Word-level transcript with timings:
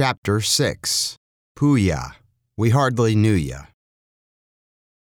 Chapter 0.00 0.40
6 0.40 1.18
Puya 1.58 2.12
We 2.56 2.70
Hardly 2.70 3.14
Knew 3.14 3.34
Ya. 3.34 3.64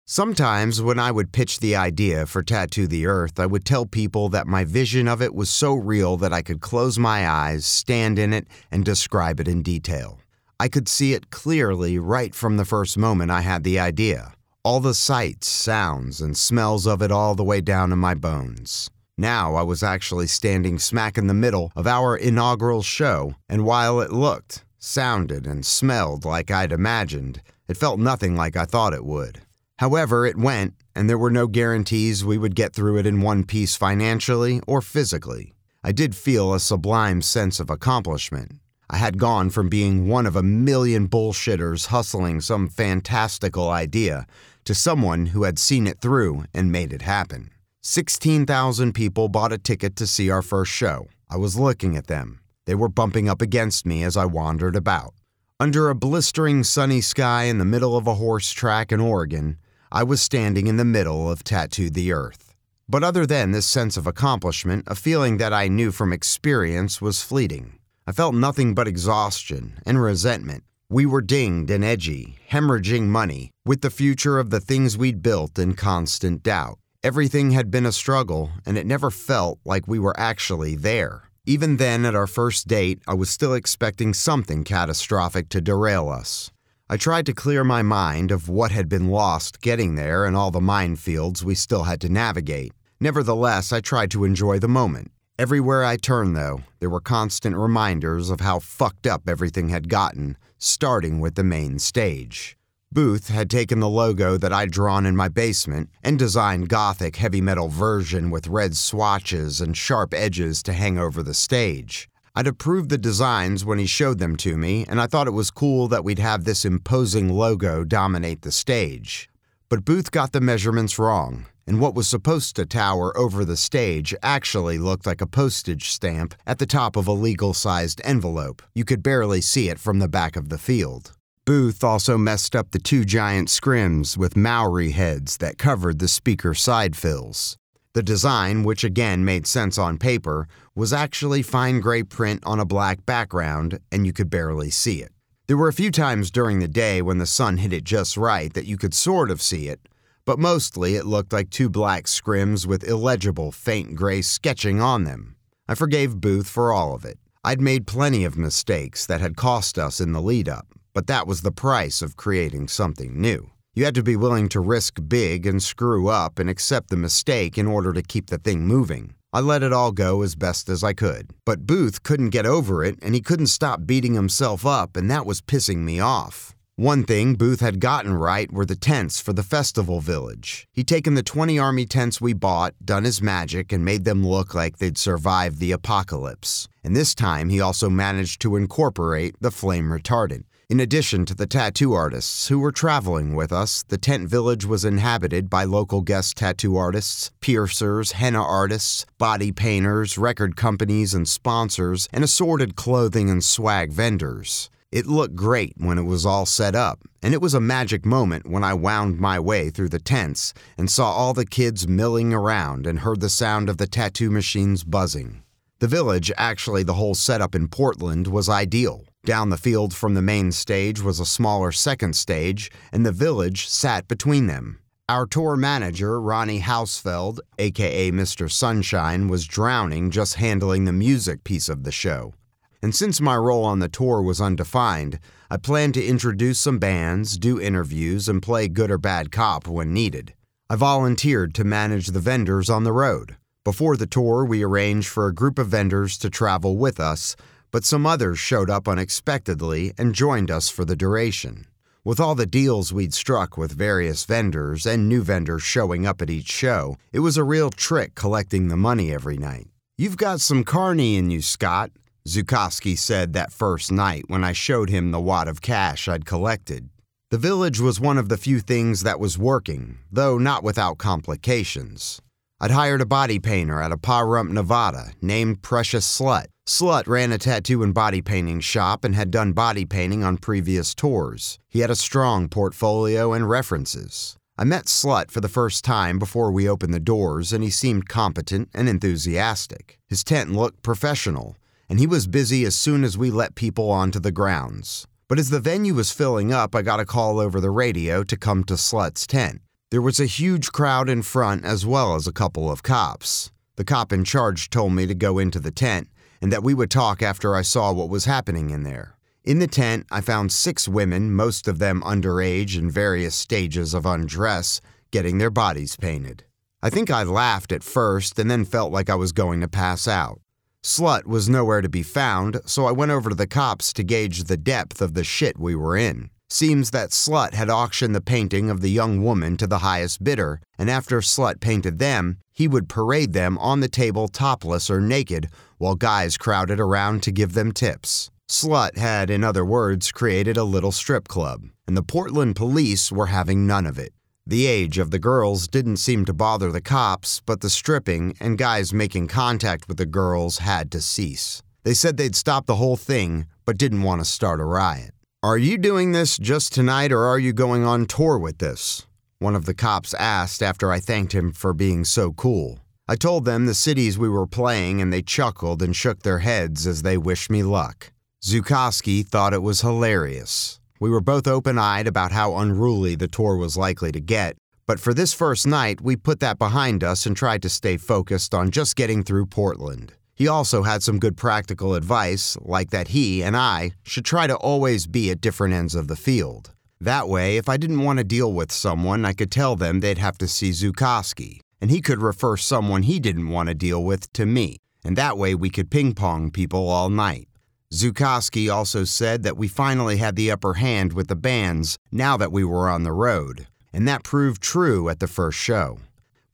Sometimes, 0.05 0.81
when 0.81 0.99
I 0.99 1.09
would 1.09 1.31
pitch 1.31 1.61
the 1.61 1.73
idea 1.73 2.25
for 2.25 2.43
Tattoo 2.43 2.85
the 2.85 3.05
Earth, 3.05 3.39
I 3.39 3.45
would 3.45 3.63
tell 3.63 3.85
people 3.85 4.27
that 4.27 4.45
my 4.45 4.65
vision 4.65 5.07
of 5.07 5.21
it 5.21 5.33
was 5.33 5.49
so 5.49 5.73
real 5.73 6.17
that 6.17 6.33
I 6.33 6.41
could 6.41 6.59
close 6.59 6.99
my 6.99 7.25
eyes, 7.25 7.65
stand 7.65 8.19
in 8.19 8.33
it, 8.33 8.45
and 8.71 8.83
describe 8.83 9.39
it 9.39 9.47
in 9.47 9.61
detail. 9.61 10.19
I 10.59 10.67
could 10.67 10.89
see 10.89 11.13
it 11.13 11.29
clearly 11.29 11.97
right 11.97 12.35
from 12.35 12.57
the 12.57 12.65
first 12.65 12.97
moment 12.97 13.31
I 13.31 13.39
had 13.39 13.63
the 13.63 13.79
idea. 13.79 14.33
All 14.65 14.81
the 14.81 14.93
sights, 14.93 15.47
sounds, 15.47 16.19
and 16.19 16.37
smells 16.37 16.85
of 16.85 17.01
it 17.01 17.09
all 17.09 17.35
the 17.35 17.43
way 17.45 17.61
down 17.61 17.91
to 17.91 17.95
my 17.95 18.15
bones. 18.15 18.89
Now 19.17 19.55
I 19.55 19.61
was 19.61 19.81
actually 19.81 20.27
standing 20.27 20.77
smack 20.77 21.17
in 21.17 21.27
the 21.27 21.33
middle 21.33 21.71
of 21.73 21.87
our 21.87 22.17
inaugural 22.17 22.81
show, 22.81 23.35
and 23.47 23.63
while 23.63 24.01
it 24.01 24.11
looked, 24.11 24.65
sounded, 24.83 25.47
and 25.47 25.65
smelled 25.65 26.25
like 26.25 26.51
I'd 26.51 26.71
imagined, 26.71 27.41
it 27.67 27.77
felt 27.77 27.99
nothing 27.99 28.35
like 28.35 28.55
I 28.57 28.65
thought 28.65 28.93
it 28.93 29.05
would. 29.05 29.41
However, 29.77 30.25
it 30.25 30.37
went, 30.37 30.75
and 30.95 31.09
there 31.09 31.17
were 31.17 31.31
no 31.31 31.47
guarantees 31.47 32.23
we 32.23 32.37
would 32.37 32.55
get 32.55 32.73
through 32.73 32.97
it 32.97 33.05
in 33.05 33.21
one 33.21 33.43
piece 33.43 33.75
financially 33.75 34.61
or 34.67 34.81
physically. 34.81 35.53
I 35.83 35.91
did 35.91 36.15
feel 36.15 36.53
a 36.53 36.59
sublime 36.59 37.21
sense 37.21 37.59
of 37.59 37.69
accomplishment. 37.69 38.59
I 38.89 38.97
had 38.97 39.17
gone 39.17 39.49
from 39.49 39.69
being 39.69 40.07
one 40.07 40.25
of 40.25 40.35
a 40.35 40.43
million 40.43 41.07
bullshitters 41.07 41.87
hustling 41.87 42.41
some 42.41 42.67
fantastical 42.67 43.69
idea 43.69 44.27
to 44.65 44.75
someone 44.75 45.27
who 45.27 45.43
had 45.43 45.57
seen 45.57 45.87
it 45.87 45.99
through 45.99 46.45
and 46.53 46.71
made 46.71 46.93
it 46.93 47.01
happen. 47.01 47.49
16,000 47.81 48.93
people 48.93 49.29
bought 49.29 49.51
a 49.51 49.57
ticket 49.57 49.95
to 49.95 50.07
see 50.07 50.29
our 50.29 50.41
first 50.41 50.71
show. 50.71 51.07
I 51.29 51.37
was 51.37 51.57
looking 51.57 51.97
at 51.97 52.07
them. 52.07 52.39
They 52.65 52.75
were 52.75 52.89
bumping 52.89 53.27
up 53.27 53.41
against 53.41 53.85
me 53.85 54.03
as 54.03 54.15
I 54.15 54.25
wandered 54.25 54.75
about. 54.75 55.13
Under 55.59 55.89
a 55.89 55.95
blistering 55.95 56.63
sunny 56.63 57.01
sky 57.01 57.43
in 57.43 57.57
the 57.57 57.65
middle 57.65 57.95
of 57.95 58.07
a 58.07 58.15
horse 58.15 58.51
track 58.51 58.91
in 58.91 58.99
Oregon, 58.99 59.57
I 59.91 60.03
was 60.03 60.21
standing 60.21 60.67
in 60.67 60.77
the 60.77 60.85
middle 60.85 61.29
of 61.29 61.43
Tattoo 61.43 61.89
the 61.89 62.11
Earth. 62.11 62.55
But 62.89 63.03
other 63.03 63.25
than 63.25 63.51
this 63.51 63.65
sense 63.65 63.95
of 63.97 64.07
accomplishment, 64.07 64.83
a 64.87 64.95
feeling 64.95 65.37
that 65.37 65.53
I 65.53 65.67
knew 65.67 65.91
from 65.91 66.11
experience 66.11 67.01
was 67.01 67.21
fleeting. 67.21 67.79
I 68.05 68.11
felt 68.11 68.35
nothing 68.35 68.73
but 68.73 68.87
exhaustion 68.87 69.79
and 69.85 70.01
resentment. 70.01 70.63
We 70.89 71.05
were 71.05 71.21
dinged 71.21 71.71
and 71.71 71.83
edgy, 71.83 72.37
hemorrhaging 72.51 73.03
money, 73.03 73.51
with 73.65 73.81
the 73.81 73.89
future 73.89 74.37
of 74.39 74.49
the 74.49 74.59
things 74.59 74.97
we'd 74.97 75.21
built 75.21 75.57
in 75.57 75.75
constant 75.75 76.43
doubt. 76.43 76.79
Everything 77.03 77.51
had 77.51 77.71
been 77.71 77.85
a 77.85 77.91
struggle, 77.91 78.51
and 78.65 78.77
it 78.77 78.85
never 78.85 79.09
felt 79.09 79.59
like 79.65 79.87
we 79.87 79.99
were 79.99 80.19
actually 80.19 80.75
there. 80.75 81.29
Even 81.45 81.75
then, 81.75 82.05
at 82.05 82.15
our 82.15 82.25
first 82.25 82.69
date, 82.69 83.01
I 83.05 83.15
was 83.15 83.29
still 83.29 83.53
expecting 83.53 84.13
something 84.13 84.63
catastrophic 84.63 85.49
to 85.49 85.59
derail 85.59 86.07
us. 86.07 86.49
I 86.89 86.95
tried 86.95 87.25
to 87.25 87.33
clear 87.33 87.65
my 87.65 87.81
mind 87.81 88.31
of 88.31 88.47
what 88.47 88.71
had 88.71 88.87
been 88.87 89.09
lost 89.09 89.59
getting 89.59 89.95
there 89.95 90.23
and 90.23 90.37
all 90.37 90.51
the 90.51 90.61
minefields 90.61 91.43
we 91.43 91.53
still 91.53 91.83
had 91.83 91.99
to 91.99 92.09
navigate. 92.09 92.71
Nevertheless, 93.01 93.73
I 93.73 93.81
tried 93.81 94.09
to 94.11 94.23
enjoy 94.23 94.59
the 94.59 94.69
moment. 94.69 95.11
Everywhere 95.37 95.83
I 95.83 95.97
turned, 95.97 96.37
though, 96.37 96.61
there 96.79 96.89
were 96.89 97.01
constant 97.01 97.57
reminders 97.57 98.29
of 98.29 98.39
how 98.39 98.59
fucked 98.59 99.05
up 99.05 99.27
everything 99.27 99.67
had 99.67 99.89
gotten, 99.89 100.37
starting 100.59 101.19
with 101.19 101.35
the 101.35 101.43
main 101.43 101.77
stage. 101.77 102.55
Booth 102.93 103.29
had 103.29 103.49
taken 103.49 103.79
the 103.79 103.89
logo 103.89 104.37
that 104.37 104.53
I'd 104.53 104.69
drawn 104.69 105.07
in 105.07 105.15
my 105.15 105.27
basement 105.27 105.89
and 106.03 106.19
designed 106.19 106.69
gothic 106.69 107.15
heavy 107.15 107.41
metal 107.41 107.67
version 107.67 108.29
with 108.29 108.47
red 108.47 108.77
swatches 108.77 109.59
and 109.59 109.75
sharp 109.75 110.13
edges 110.13 110.61
to 110.63 110.73
hang 110.73 110.99
over 110.99 111.23
the 111.23 111.33
stage. 111.33 112.07
I'd 112.35 112.45
approved 112.45 112.89
the 112.89 112.99
designs 112.99 113.65
when 113.65 113.79
he 113.79 113.87
showed 113.87 114.19
them 114.19 114.35
to 114.37 114.57
me, 114.57 114.85
and 114.87 115.01
I 115.01 115.07
thought 115.07 115.27
it 115.27 115.31
was 115.31 115.49
cool 115.49 115.87
that 115.87 116.03
we'd 116.03 116.19
have 116.19 116.43
this 116.43 116.65
imposing 116.65 117.29
logo 117.29 117.83
dominate 117.83 118.43
the 118.43 118.51
stage. 118.51 119.27
But 119.69 119.85
Booth 119.85 120.11
got 120.11 120.31
the 120.31 120.41
measurements 120.41 120.99
wrong, 120.99 121.47
and 121.65 121.79
what 121.79 121.95
was 121.95 122.07
supposed 122.07 122.55
to 122.57 122.65
tower 122.65 123.15
over 123.17 123.43
the 123.43 123.57
stage 123.57 124.13
actually 124.21 124.77
looked 124.77 125.07
like 125.07 125.21
a 125.21 125.27
postage 125.27 125.89
stamp 125.89 126.35
at 126.45 126.59
the 126.59 126.67
top 126.67 126.95
of 126.95 127.07
a 127.07 127.11
legal 127.11 127.55
sized 127.55 128.01
envelope. 128.03 128.61
You 128.75 128.85
could 128.85 129.01
barely 129.01 129.41
see 129.41 129.69
it 129.69 129.79
from 129.79 129.97
the 129.97 130.07
back 130.07 130.35
of 130.35 130.49
the 130.49 130.59
field. 130.59 131.13
Booth 131.45 131.83
also 131.83 132.17
messed 132.17 132.55
up 132.55 132.71
the 132.71 132.79
two 132.79 133.03
giant 133.03 133.49
scrims 133.49 134.15
with 134.15 134.37
Maori 134.37 134.91
heads 134.91 135.35
that 135.37 135.57
covered 135.57 135.99
the 135.99 136.07
speaker 136.07 136.53
side 136.53 136.95
fills. 136.95 137.57
The 137.93 138.01
design, 138.01 138.63
which 138.63 138.85
again 138.85 139.25
made 139.25 139.45
sense 139.45 139.77
on 139.77 139.97
paper, 139.97 140.47
was 140.73 140.93
actually 140.93 141.41
fine 141.41 141.81
gray 141.81 142.01
print 142.01 142.41
on 142.45 142.61
a 142.61 142.65
black 142.65 143.05
background, 143.05 143.79
and 143.91 144.05
you 144.05 144.13
could 144.13 144.29
barely 144.29 144.69
see 144.69 145.01
it. 145.01 145.11
There 145.47 145.57
were 145.57 145.67
a 145.67 145.73
few 145.73 145.91
times 145.91 146.31
during 146.31 146.59
the 146.59 146.67
day 146.69 147.01
when 147.01 147.17
the 147.17 147.25
sun 147.25 147.57
hit 147.57 147.73
it 147.73 147.83
just 147.83 148.15
right 148.15 148.53
that 148.53 148.65
you 148.65 148.77
could 148.77 148.93
sort 148.93 149.29
of 149.29 149.41
see 149.41 149.67
it, 149.67 149.81
but 150.23 150.39
mostly 150.39 150.95
it 150.95 151.05
looked 151.05 151.33
like 151.33 151.49
two 151.49 151.69
black 151.69 152.05
scrims 152.05 152.65
with 152.65 152.87
illegible 152.87 153.51
faint 153.51 153.95
gray 153.95 154.21
sketching 154.21 154.79
on 154.79 155.03
them. 155.03 155.35
I 155.67 155.75
forgave 155.75 156.21
Booth 156.21 156.47
for 156.47 156.71
all 156.71 156.95
of 156.95 157.03
it. 157.03 157.19
I'd 157.43 157.59
made 157.59 157.85
plenty 157.85 158.23
of 158.23 158.37
mistakes 158.37 159.05
that 159.07 159.19
had 159.19 159.35
cost 159.35 159.77
us 159.77 159.99
in 159.99 160.13
the 160.13 160.21
lead 160.21 160.47
up, 160.47 160.72
but 160.93 161.07
that 161.07 161.27
was 161.27 161.41
the 161.41 161.51
price 161.51 162.01
of 162.01 162.17
creating 162.17 162.67
something 162.67 163.19
new. 163.19 163.49
You 163.75 163.85
had 163.85 163.95
to 163.95 164.03
be 164.03 164.15
willing 164.15 164.49
to 164.49 164.59
risk 164.59 164.99
big 165.07 165.47
and 165.47 165.61
screw 165.61 166.07
up 166.07 166.37
and 166.37 166.49
accept 166.49 166.89
the 166.89 166.97
mistake 166.97 167.57
in 167.57 167.65
order 167.65 167.91
to 167.93 168.03
keep 168.03 168.27
the 168.27 168.37
thing 168.37 168.67
moving. 168.67 169.15
I 169.35 169.39
let 169.39 169.63
it 169.63 169.73
all 169.73 169.91
go 169.91 170.21
as 170.21 170.35
best 170.35 170.69
as 170.69 170.83
I 170.83 170.93
could. 170.93 171.31
But 171.43 171.65
Booth 171.65 172.03
couldn't 172.03 172.29
get 172.29 172.45
over 172.45 172.83
it, 172.83 172.99
and 173.01 173.15
he 173.15 173.21
couldn't 173.21 173.47
stop 173.47 173.87
beating 173.87 174.13
himself 174.13 174.63
up, 174.63 174.95
and 174.95 175.09
that 175.09 175.25
was 175.25 175.41
pissing 175.41 175.79
me 175.79 175.99
off. 175.99 176.53
One 176.75 177.03
thing 177.03 177.33
Booth 177.33 177.59
had 177.59 177.79
gotten 177.79 178.13
right 178.13 178.51
were 178.51 178.65
the 178.65 178.75
tents 178.75 179.19
for 179.19 179.33
the 179.33 179.41
festival 179.41 179.99
village. 180.01 180.67
He'd 180.71 180.87
taken 180.87 181.15
the 181.15 181.23
20 181.23 181.57
army 181.57 181.85
tents 181.87 182.21
we 182.21 182.33
bought, 182.33 182.73
done 182.83 183.03
his 183.03 183.21
magic, 183.21 183.71
and 183.71 183.83
made 183.83 184.05
them 184.05 184.25
look 184.25 184.53
like 184.53 184.77
they'd 184.77 184.97
survived 184.97 185.59
the 185.59 185.71
apocalypse. 185.71 186.67
And 186.83 186.95
this 186.95 187.15
time 187.15 187.49
he 187.49 187.59
also 187.59 187.89
managed 187.89 188.41
to 188.41 188.55
incorporate 188.55 189.35
the 189.39 189.51
flame 189.51 189.89
retardant. 189.89 190.43
In 190.73 190.79
addition 190.79 191.27
to 191.27 191.35
the 191.35 191.45
tattoo 191.45 191.93
artists 191.93 192.47
who 192.47 192.57
were 192.57 192.71
traveling 192.71 193.35
with 193.35 193.51
us, 193.51 193.83
the 193.89 193.97
tent 193.99 194.27
village 194.27 194.65
was 194.65 194.83
inhabited 194.83 195.47
by 195.47 195.65
local 195.65 196.01
guest 196.01 196.35
tattoo 196.35 196.77
artists, 196.77 197.29
piercers, 197.41 198.13
henna 198.13 198.41
artists, 198.41 199.05
body 199.19 199.51
painters, 199.51 200.17
record 200.17 200.55
companies 200.55 201.13
and 201.13 201.29
sponsors, 201.29 202.09
and 202.11 202.23
assorted 202.23 202.75
clothing 202.75 203.29
and 203.29 203.43
swag 203.43 203.91
vendors. 203.91 204.71
It 204.91 205.05
looked 205.05 205.35
great 205.35 205.75
when 205.77 205.99
it 205.99 206.05
was 206.05 206.25
all 206.25 206.47
set 206.47 206.73
up, 206.73 207.01
and 207.21 207.35
it 207.35 207.41
was 207.43 207.53
a 207.53 207.59
magic 207.59 208.03
moment 208.03 208.49
when 208.49 208.63
I 208.63 208.73
wound 208.73 209.19
my 209.19 209.39
way 209.39 209.69
through 209.69 209.89
the 209.89 209.99
tents 209.99 210.55
and 210.75 210.89
saw 210.89 211.11
all 211.11 211.35
the 211.35 211.45
kids 211.45 211.87
milling 211.87 212.33
around 212.33 212.87
and 212.87 213.01
heard 213.01 213.19
the 213.19 213.29
sound 213.29 213.69
of 213.69 213.77
the 213.77 213.85
tattoo 213.85 214.31
machines 214.31 214.83
buzzing. 214.83 215.43
The 215.77 215.87
village, 215.87 216.31
actually 216.35 216.81
the 216.81 216.95
whole 216.95 217.13
setup 217.13 217.53
in 217.53 217.67
Portland, 217.67 218.25
was 218.25 218.49
ideal. 218.49 219.03
Down 219.25 219.49
the 219.49 219.57
field 219.57 219.93
from 219.93 220.15
the 220.15 220.21
main 220.21 220.51
stage 220.51 221.01
was 221.01 221.21
a 221.21 221.25
smaller 221.25 221.71
second 221.71 222.13
stage, 222.13 222.69
and 222.91 223.05
the 223.05 223.13
village 223.13 223.69
sat 223.69 224.05
between 224.09 224.47
them. 224.47 224.79
Our 225.07 225.25
tour 225.25 225.55
manager, 225.55 226.19
Ronnie 226.19 226.59
Hausfeld, 226.59 227.39
aka 227.57 228.11
Mr. 228.11 228.51
Sunshine, 228.51 229.29
was 229.29 229.47
drowning 229.47 230.11
just 230.11 230.35
handling 230.35 230.83
the 230.83 230.91
music 230.91 231.45
piece 231.45 231.69
of 231.69 231.85
the 231.85 231.91
show. 231.91 232.33
And 232.81 232.93
since 232.93 233.21
my 233.21 233.37
role 233.37 233.63
on 233.63 233.79
the 233.79 233.87
tour 233.87 234.21
was 234.21 234.41
undefined, 234.41 235.19
I 235.49 235.55
planned 235.55 235.93
to 235.93 236.05
introduce 236.05 236.59
some 236.59 236.77
bands, 236.77 237.37
do 237.37 237.61
interviews, 237.61 238.27
and 238.27 238.41
play 238.41 238.67
good 238.67 238.91
or 238.91 238.97
bad 238.97 239.31
cop 239.31 239.69
when 239.69 239.93
needed. 239.93 240.33
I 240.69 240.75
volunteered 240.75 241.53
to 241.55 241.63
manage 241.63 242.07
the 242.07 242.19
vendors 242.19 242.69
on 242.69 242.83
the 242.83 242.91
road. 242.91 243.37
Before 243.63 243.95
the 243.95 244.05
tour, 244.05 244.43
we 244.43 244.63
arranged 244.63 245.07
for 245.07 245.27
a 245.27 245.33
group 245.33 245.57
of 245.57 245.67
vendors 245.67 246.17
to 246.17 246.29
travel 246.29 246.75
with 246.75 246.99
us, 246.99 247.37
but 247.73 247.83
some 247.83 248.05
others 248.05 248.37
showed 248.37 248.69
up 248.69 248.87
unexpectedly 248.87 249.91
and 249.97 250.13
joined 250.13 250.51
us 250.51 250.69
for 250.69 250.85
the 250.85 250.95
duration. 250.95 251.65
With 252.05 252.19
all 252.19 252.35
the 252.35 252.45
deals 252.45 252.93
we'd 252.93 253.15
struck 253.15 253.57
with 253.57 253.71
various 253.71 254.25
vendors 254.25 254.85
and 254.85 255.09
new 255.09 255.23
vendors 255.23 255.63
showing 255.63 256.05
up 256.05 256.21
at 256.21 256.29
each 256.29 256.51
show, 256.51 256.97
it 257.11 257.19
was 257.19 257.35
a 257.35 257.43
real 257.43 257.71
trick 257.71 258.13
collecting 258.13 258.67
the 258.67 258.77
money 258.77 259.11
every 259.11 259.37
night. 259.37 259.67
You've 259.97 260.17
got 260.17 260.39
some 260.39 260.63
carny 260.63 261.17
in 261.17 261.31
you, 261.31 261.41
Scott, 261.41 261.89
Zukowski 262.27 262.95
said 262.95 263.33
that 263.33 263.51
first 263.51 263.91
night 263.91 264.25
when 264.27 264.43
I 264.43 264.53
showed 264.53 264.89
him 264.89 265.09
the 265.09 265.19
wad 265.19 265.47
of 265.47 265.61
cash 265.61 266.07
I'd 266.07 266.25
collected. 266.27 266.89
The 267.31 267.39
village 267.39 267.79
was 267.79 267.99
one 267.99 268.19
of 268.19 268.29
the 268.29 268.37
few 268.37 268.59
things 268.59 269.01
that 269.01 269.19
was 269.19 269.39
working, 269.39 269.97
though 270.11 270.37
not 270.37 270.63
without 270.63 270.99
complications. 270.99 272.21
I'd 272.63 272.71
hired 272.71 273.01
a 273.01 273.05
body 273.05 273.39
painter 273.39 273.81
out 273.81 273.91
of 273.91 274.01
Pahrump, 274.01 274.49
Nevada, 274.49 275.11
named 275.21 275.61
Precious 275.61 276.07
Slut. 276.07 276.45
Slut 276.65 277.07
ran 277.07 277.33
a 277.33 277.37
tattoo 277.37 277.83
and 277.83 277.93
body 277.93 278.21
painting 278.21 278.61
shop 278.61 279.03
and 279.03 279.13
had 279.15 279.31
done 279.31 279.51
body 279.51 279.83
painting 279.83 280.23
on 280.23 280.37
previous 280.37 280.95
tours. 280.95 281.59
He 281.67 281.81
had 281.81 281.91
a 281.91 281.95
strong 281.97 282.47
portfolio 282.47 283.33
and 283.33 283.49
references. 283.49 284.37
I 284.57 284.63
met 284.63 284.85
Slut 284.85 285.29
for 285.29 285.41
the 285.41 285.49
first 285.49 285.83
time 285.83 286.17
before 286.17 286.53
we 286.53 286.69
opened 286.69 286.93
the 286.93 287.01
doors, 287.01 287.51
and 287.51 287.65
he 287.65 287.69
seemed 287.69 288.07
competent 288.07 288.69
and 288.73 288.87
enthusiastic. 288.87 289.99
His 290.07 290.23
tent 290.23 290.53
looked 290.53 290.83
professional, 290.83 291.57
and 291.89 291.99
he 291.99 292.07
was 292.07 292.27
busy 292.27 292.63
as 292.63 292.77
soon 292.77 293.03
as 293.03 293.17
we 293.17 293.29
let 293.29 293.55
people 293.55 293.91
onto 293.91 294.21
the 294.21 294.31
grounds. 294.31 295.05
But 295.27 295.37
as 295.37 295.49
the 295.49 295.59
venue 295.59 295.95
was 295.95 296.11
filling 296.13 296.53
up, 296.53 296.75
I 296.75 296.81
got 296.81 297.01
a 297.01 297.05
call 297.05 297.41
over 297.41 297.59
the 297.59 297.71
radio 297.71 298.23
to 298.23 298.37
come 298.37 298.63
to 298.63 298.75
Slut's 298.75 299.27
tent. 299.27 299.62
There 299.93 300.01
was 300.01 300.19
a 300.19 300.25
huge 300.25 300.71
crowd 300.71 301.07
in 301.07 301.21
front 301.21 301.65
as 301.65 301.85
well 301.85 302.15
as 302.15 302.25
a 302.25 302.31
couple 302.31 302.71
of 302.71 302.81
cops. 302.81 303.51
The 303.75 303.83
cop 303.83 304.11
in 304.11 304.23
charge 304.23 304.71
told 304.71 304.93
me 304.93 305.05
to 305.05 305.13
go 305.13 305.37
into 305.37 305.59
the 305.59 305.69
tent 305.69 306.07
and 306.41 306.51
that 306.51 306.63
we 306.63 306.73
would 306.73 306.89
talk 306.89 307.21
after 307.21 307.55
I 307.55 307.61
saw 307.61 307.93
what 307.93 308.09
was 308.09 308.25
happening 308.25 308.71
in 308.71 308.81
there. 308.81 309.15
In 309.43 309.59
the 309.59 309.67
tent, 309.67 310.07
I 310.09 310.21
found 310.21 310.51
six 310.51 310.87
women, 310.87 311.31
most 311.31 311.67
of 311.67 311.77
them 311.77 312.01
underage 312.01 312.75
in 312.75 312.89
various 312.89 313.35
stages 313.35 313.93
of 313.93 314.07
undress, 314.07 314.81
getting 315.11 315.37
their 315.37 315.51
bodies 315.51 315.95
painted. 315.95 316.43
I 316.81 316.89
think 316.89 317.11
I 317.11 317.21
laughed 317.21 317.71
at 317.71 317.83
first 317.83 318.39
and 318.39 318.49
then 318.49 318.65
felt 318.65 318.91
like 318.91 319.11
I 319.11 319.15
was 319.15 319.31
going 319.31 319.61
to 319.61 319.67
pass 319.67 320.07
out. 320.07 320.41
Slut 320.83 321.27
was 321.27 321.47
nowhere 321.47 321.81
to 321.81 321.87
be 321.87 322.01
found, 322.01 322.61
so 322.65 322.87
I 322.87 322.91
went 322.91 323.11
over 323.11 323.29
to 323.29 323.35
the 323.35 323.45
cops 323.45 323.93
to 323.93 324.03
gauge 324.03 324.45
the 324.45 324.57
depth 324.57 325.03
of 325.03 325.13
the 325.13 325.23
shit 325.23 325.59
we 325.59 325.75
were 325.75 325.95
in. 325.95 326.31
Seems 326.53 326.91
that 326.91 327.09
Slut 327.09 327.55
had 327.55 327.71
auctioned 327.71 328.13
the 328.13 328.21
painting 328.21 328.69
of 328.69 328.81
the 328.81 328.91
young 328.91 329.23
woman 329.23 329.57
to 329.57 329.65
the 329.65 329.79
highest 329.79 330.23
bidder, 330.23 330.61
and 330.77 330.87
after 330.87 331.19
Slut 331.19 331.59
painted 331.59 331.97
them, 331.97 332.37
he 332.51 332.67
would 332.67 332.87
parade 332.87 333.33
them 333.33 333.57
on 333.57 333.79
the 333.79 333.89
table 333.89 334.27
topless 334.27 334.87
or 334.87 335.01
naked 335.01 335.47
while 335.79 335.95
guys 335.95 336.37
crowded 336.37 336.79
around 336.79 337.23
to 337.23 337.31
give 337.31 337.53
them 337.53 337.71
tips. 337.71 338.29
Slut 338.47 338.99
had, 338.99 339.31
in 339.31 339.43
other 339.43 339.65
words, 339.65 340.11
created 340.11 340.55
a 340.55 340.63
little 340.63 340.91
strip 340.91 341.27
club, 341.27 341.63
and 341.87 341.97
the 341.97 342.03
Portland 342.03 342.55
police 342.55 343.11
were 343.11 343.33
having 343.33 343.65
none 343.65 343.87
of 343.87 343.97
it. 343.97 344.13
The 344.45 344.67
age 344.67 344.99
of 344.99 345.09
the 345.09 345.17
girls 345.17 345.67
didn't 345.67 345.97
seem 345.97 346.23
to 346.25 346.33
bother 346.33 346.71
the 346.71 346.81
cops, 346.81 347.41
but 347.47 347.61
the 347.61 347.69
stripping 347.71 348.37
and 348.39 348.59
guys 348.59 348.93
making 348.93 349.27
contact 349.27 349.87
with 349.87 349.97
the 349.97 350.05
girls 350.05 350.59
had 350.59 350.91
to 350.91 351.01
cease. 351.01 351.63
They 351.81 351.95
said 351.95 352.17
they'd 352.17 352.35
stop 352.35 352.67
the 352.67 352.75
whole 352.75 352.95
thing, 352.95 353.47
but 353.65 353.79
didn't 353.79 354.03
want 354.03 354.21
to 354.21 354.25
start 354.25 354.61
a 354.61 354.65
riot. 354.65 355.15
Are 355.43 355.57
you 355.57 355.77
doing 355.77 356.13
this 356.13 356.37
just 356.37 356.71
tonight 356.71 357.11
or 357.11 357.25
are 357.25 357.37
you 357.37 357.51
going 357.51 357.83
on 357.83 358.05
tour 358.05 358.37
with 358.37 358.59
this? 358.59 359.05
One 359.39 359.57
of 359.57 359.65
the 359.65 359.73
cops 359.73 360.13
asked 360.13 360.63
after 360.63 360.89
I 360.89 361.01
thanked 361.01 361.33
him 361.33 361.51
for 361.51 361.73
being 361.73 362.05
so 362.05 362.31
cool. 362.31 362.79
I 363.09 363.17
told 363.17 363.43
them 363.43 363.65
the 363.65 363.73
cities 363.73 364.17
we 364.17 364.29
were 364.29 364.47
playing 364.47 365.01
and 365.01 365.11
they 365.11 365.21
chuckled 365.21 365.81
and 365.81 365.93
shook 365.93 366.23
their 366.23 366.39
heads 366.39 366.87
as 366.87 367.01
they 367.01 367.17
wished 367.17 367.49
me 367.49 367.61
luck. 367.61 368.13
Zukowski 368.41 369.27
thought 369.27 369.53
it 369.53 369.61
was 369.61 369.81
hilarious. 369.81 370.79
We 371.01 371.09
were 371.09 371.19
both 371.19 371.45
open 371.45 371.77
eyed 371.77 372.07
about 372.07 372.31
how 372.31 372.55
unruly 372.55 373.15
the 373.15 373.27
tour 373.27 373.57
was 373.57 373.75
likely 373.75 374.13
to 374.13 374.21
get, 374.21 374.55
but 374.87 375.01
for 375.01 375.13
this 375.13 375.33
first 375.33 375.67
night, 375.67 375.99
we 375.99 376.15
put 376.15 376.39
that 376.39 376.57
behind 376.57 377.03
us 377.03 377.25
and 377.25 377.35
tried 377.35 377.63
to 377.63 377.69
stay 377.69 377.97
focused 377.97 378.53
on 378.53 378.71
just 378.71 378.95
getting 378.95 379.23
through 379.23 379.47
Portland. 379.47 380.13
He 380.35 380.47
also 380.47 380.83
had 380.83 381.03
some 381.03 381.19
good 381.19 381.37
practical 381.37 381.93
advice, 381.93 382.57
like 382.61 382.89
that 382.89 383.09
he 383.09 383.43
and 383.43 383.55
I 383.55 383.91
should 384.03 384.25
try 384.25 384.47
to 384.47 384.55
always 384.55 385.05
be 385.05 385.29
at 385.29 385.41
different 385.41 385.73
ends 385.73 385.93
of 385.93 386.07
the 386.07 386.15
field. 386.15 386.71
That 386.99 387.27
way, 387.27 387.57
if 387.57 387.69
I 387.69 387.77
didn't 387.77 388.03
want 388.03 388.19
to 388.19 388.23
deal 388.23 388.51
with 388.51 388.71
someone, 388.71 389.25
I 389.25 389.33
could 389.33 389.51
tell 389.51 389.75
them 389.75 389.99
they'd 389.99 390.17
have 390.17 390.37
to 390.39 390.47
see 390.47 390.71
Zukowski, 390.71 391.59
and 391.81 391.91
he 391.91 392.01
could 392.01 392.21
refer 392.21 392.57
someone 392.57 393.03
he 393.03 393.19
didn't 393.19 393.49
want 393.49 393.69
to 393.69 393.75
deal 393.75 394.03
with 394.03 394.31
to 394.33 394.45
me, 394.45 394.77
and 395.03 395.17
that 395.17 395.37
way 395.37 395.53
we 395.53 395.69
could 395.69 395.91
ping 395.91 396.13
pong 396.13 396.49
people 396.49 396.87
all 396.87 397.09
night. 397.09 397.47
Zukowski 397.93 398.73
also 398.73 399.03
said 399.03 399.43
that 399.43 399.57
we 399.57 399.67
finally 399.67 400.17
had 400.17 400.35
the 400.35 400.49
upper 400.49 400.75
hand 400.75 401.13
with 401.13 401.27
the 401.27 401.35
bands 401.35 401.97
now 402.11 402.37
that 402.37 402.51
we 402.51 402.63
were 402.63 402.89
on 402.89 403.03
the 403.03 403.11
road, 403.11 403.67
and 403.91 404.07
that 404.07 404.23
proved 404.23 404.63
true 404.63 405.09
at 405.09 405.19
the 405.19 405.27
first 405.27 405.59
show. 405.59 405.99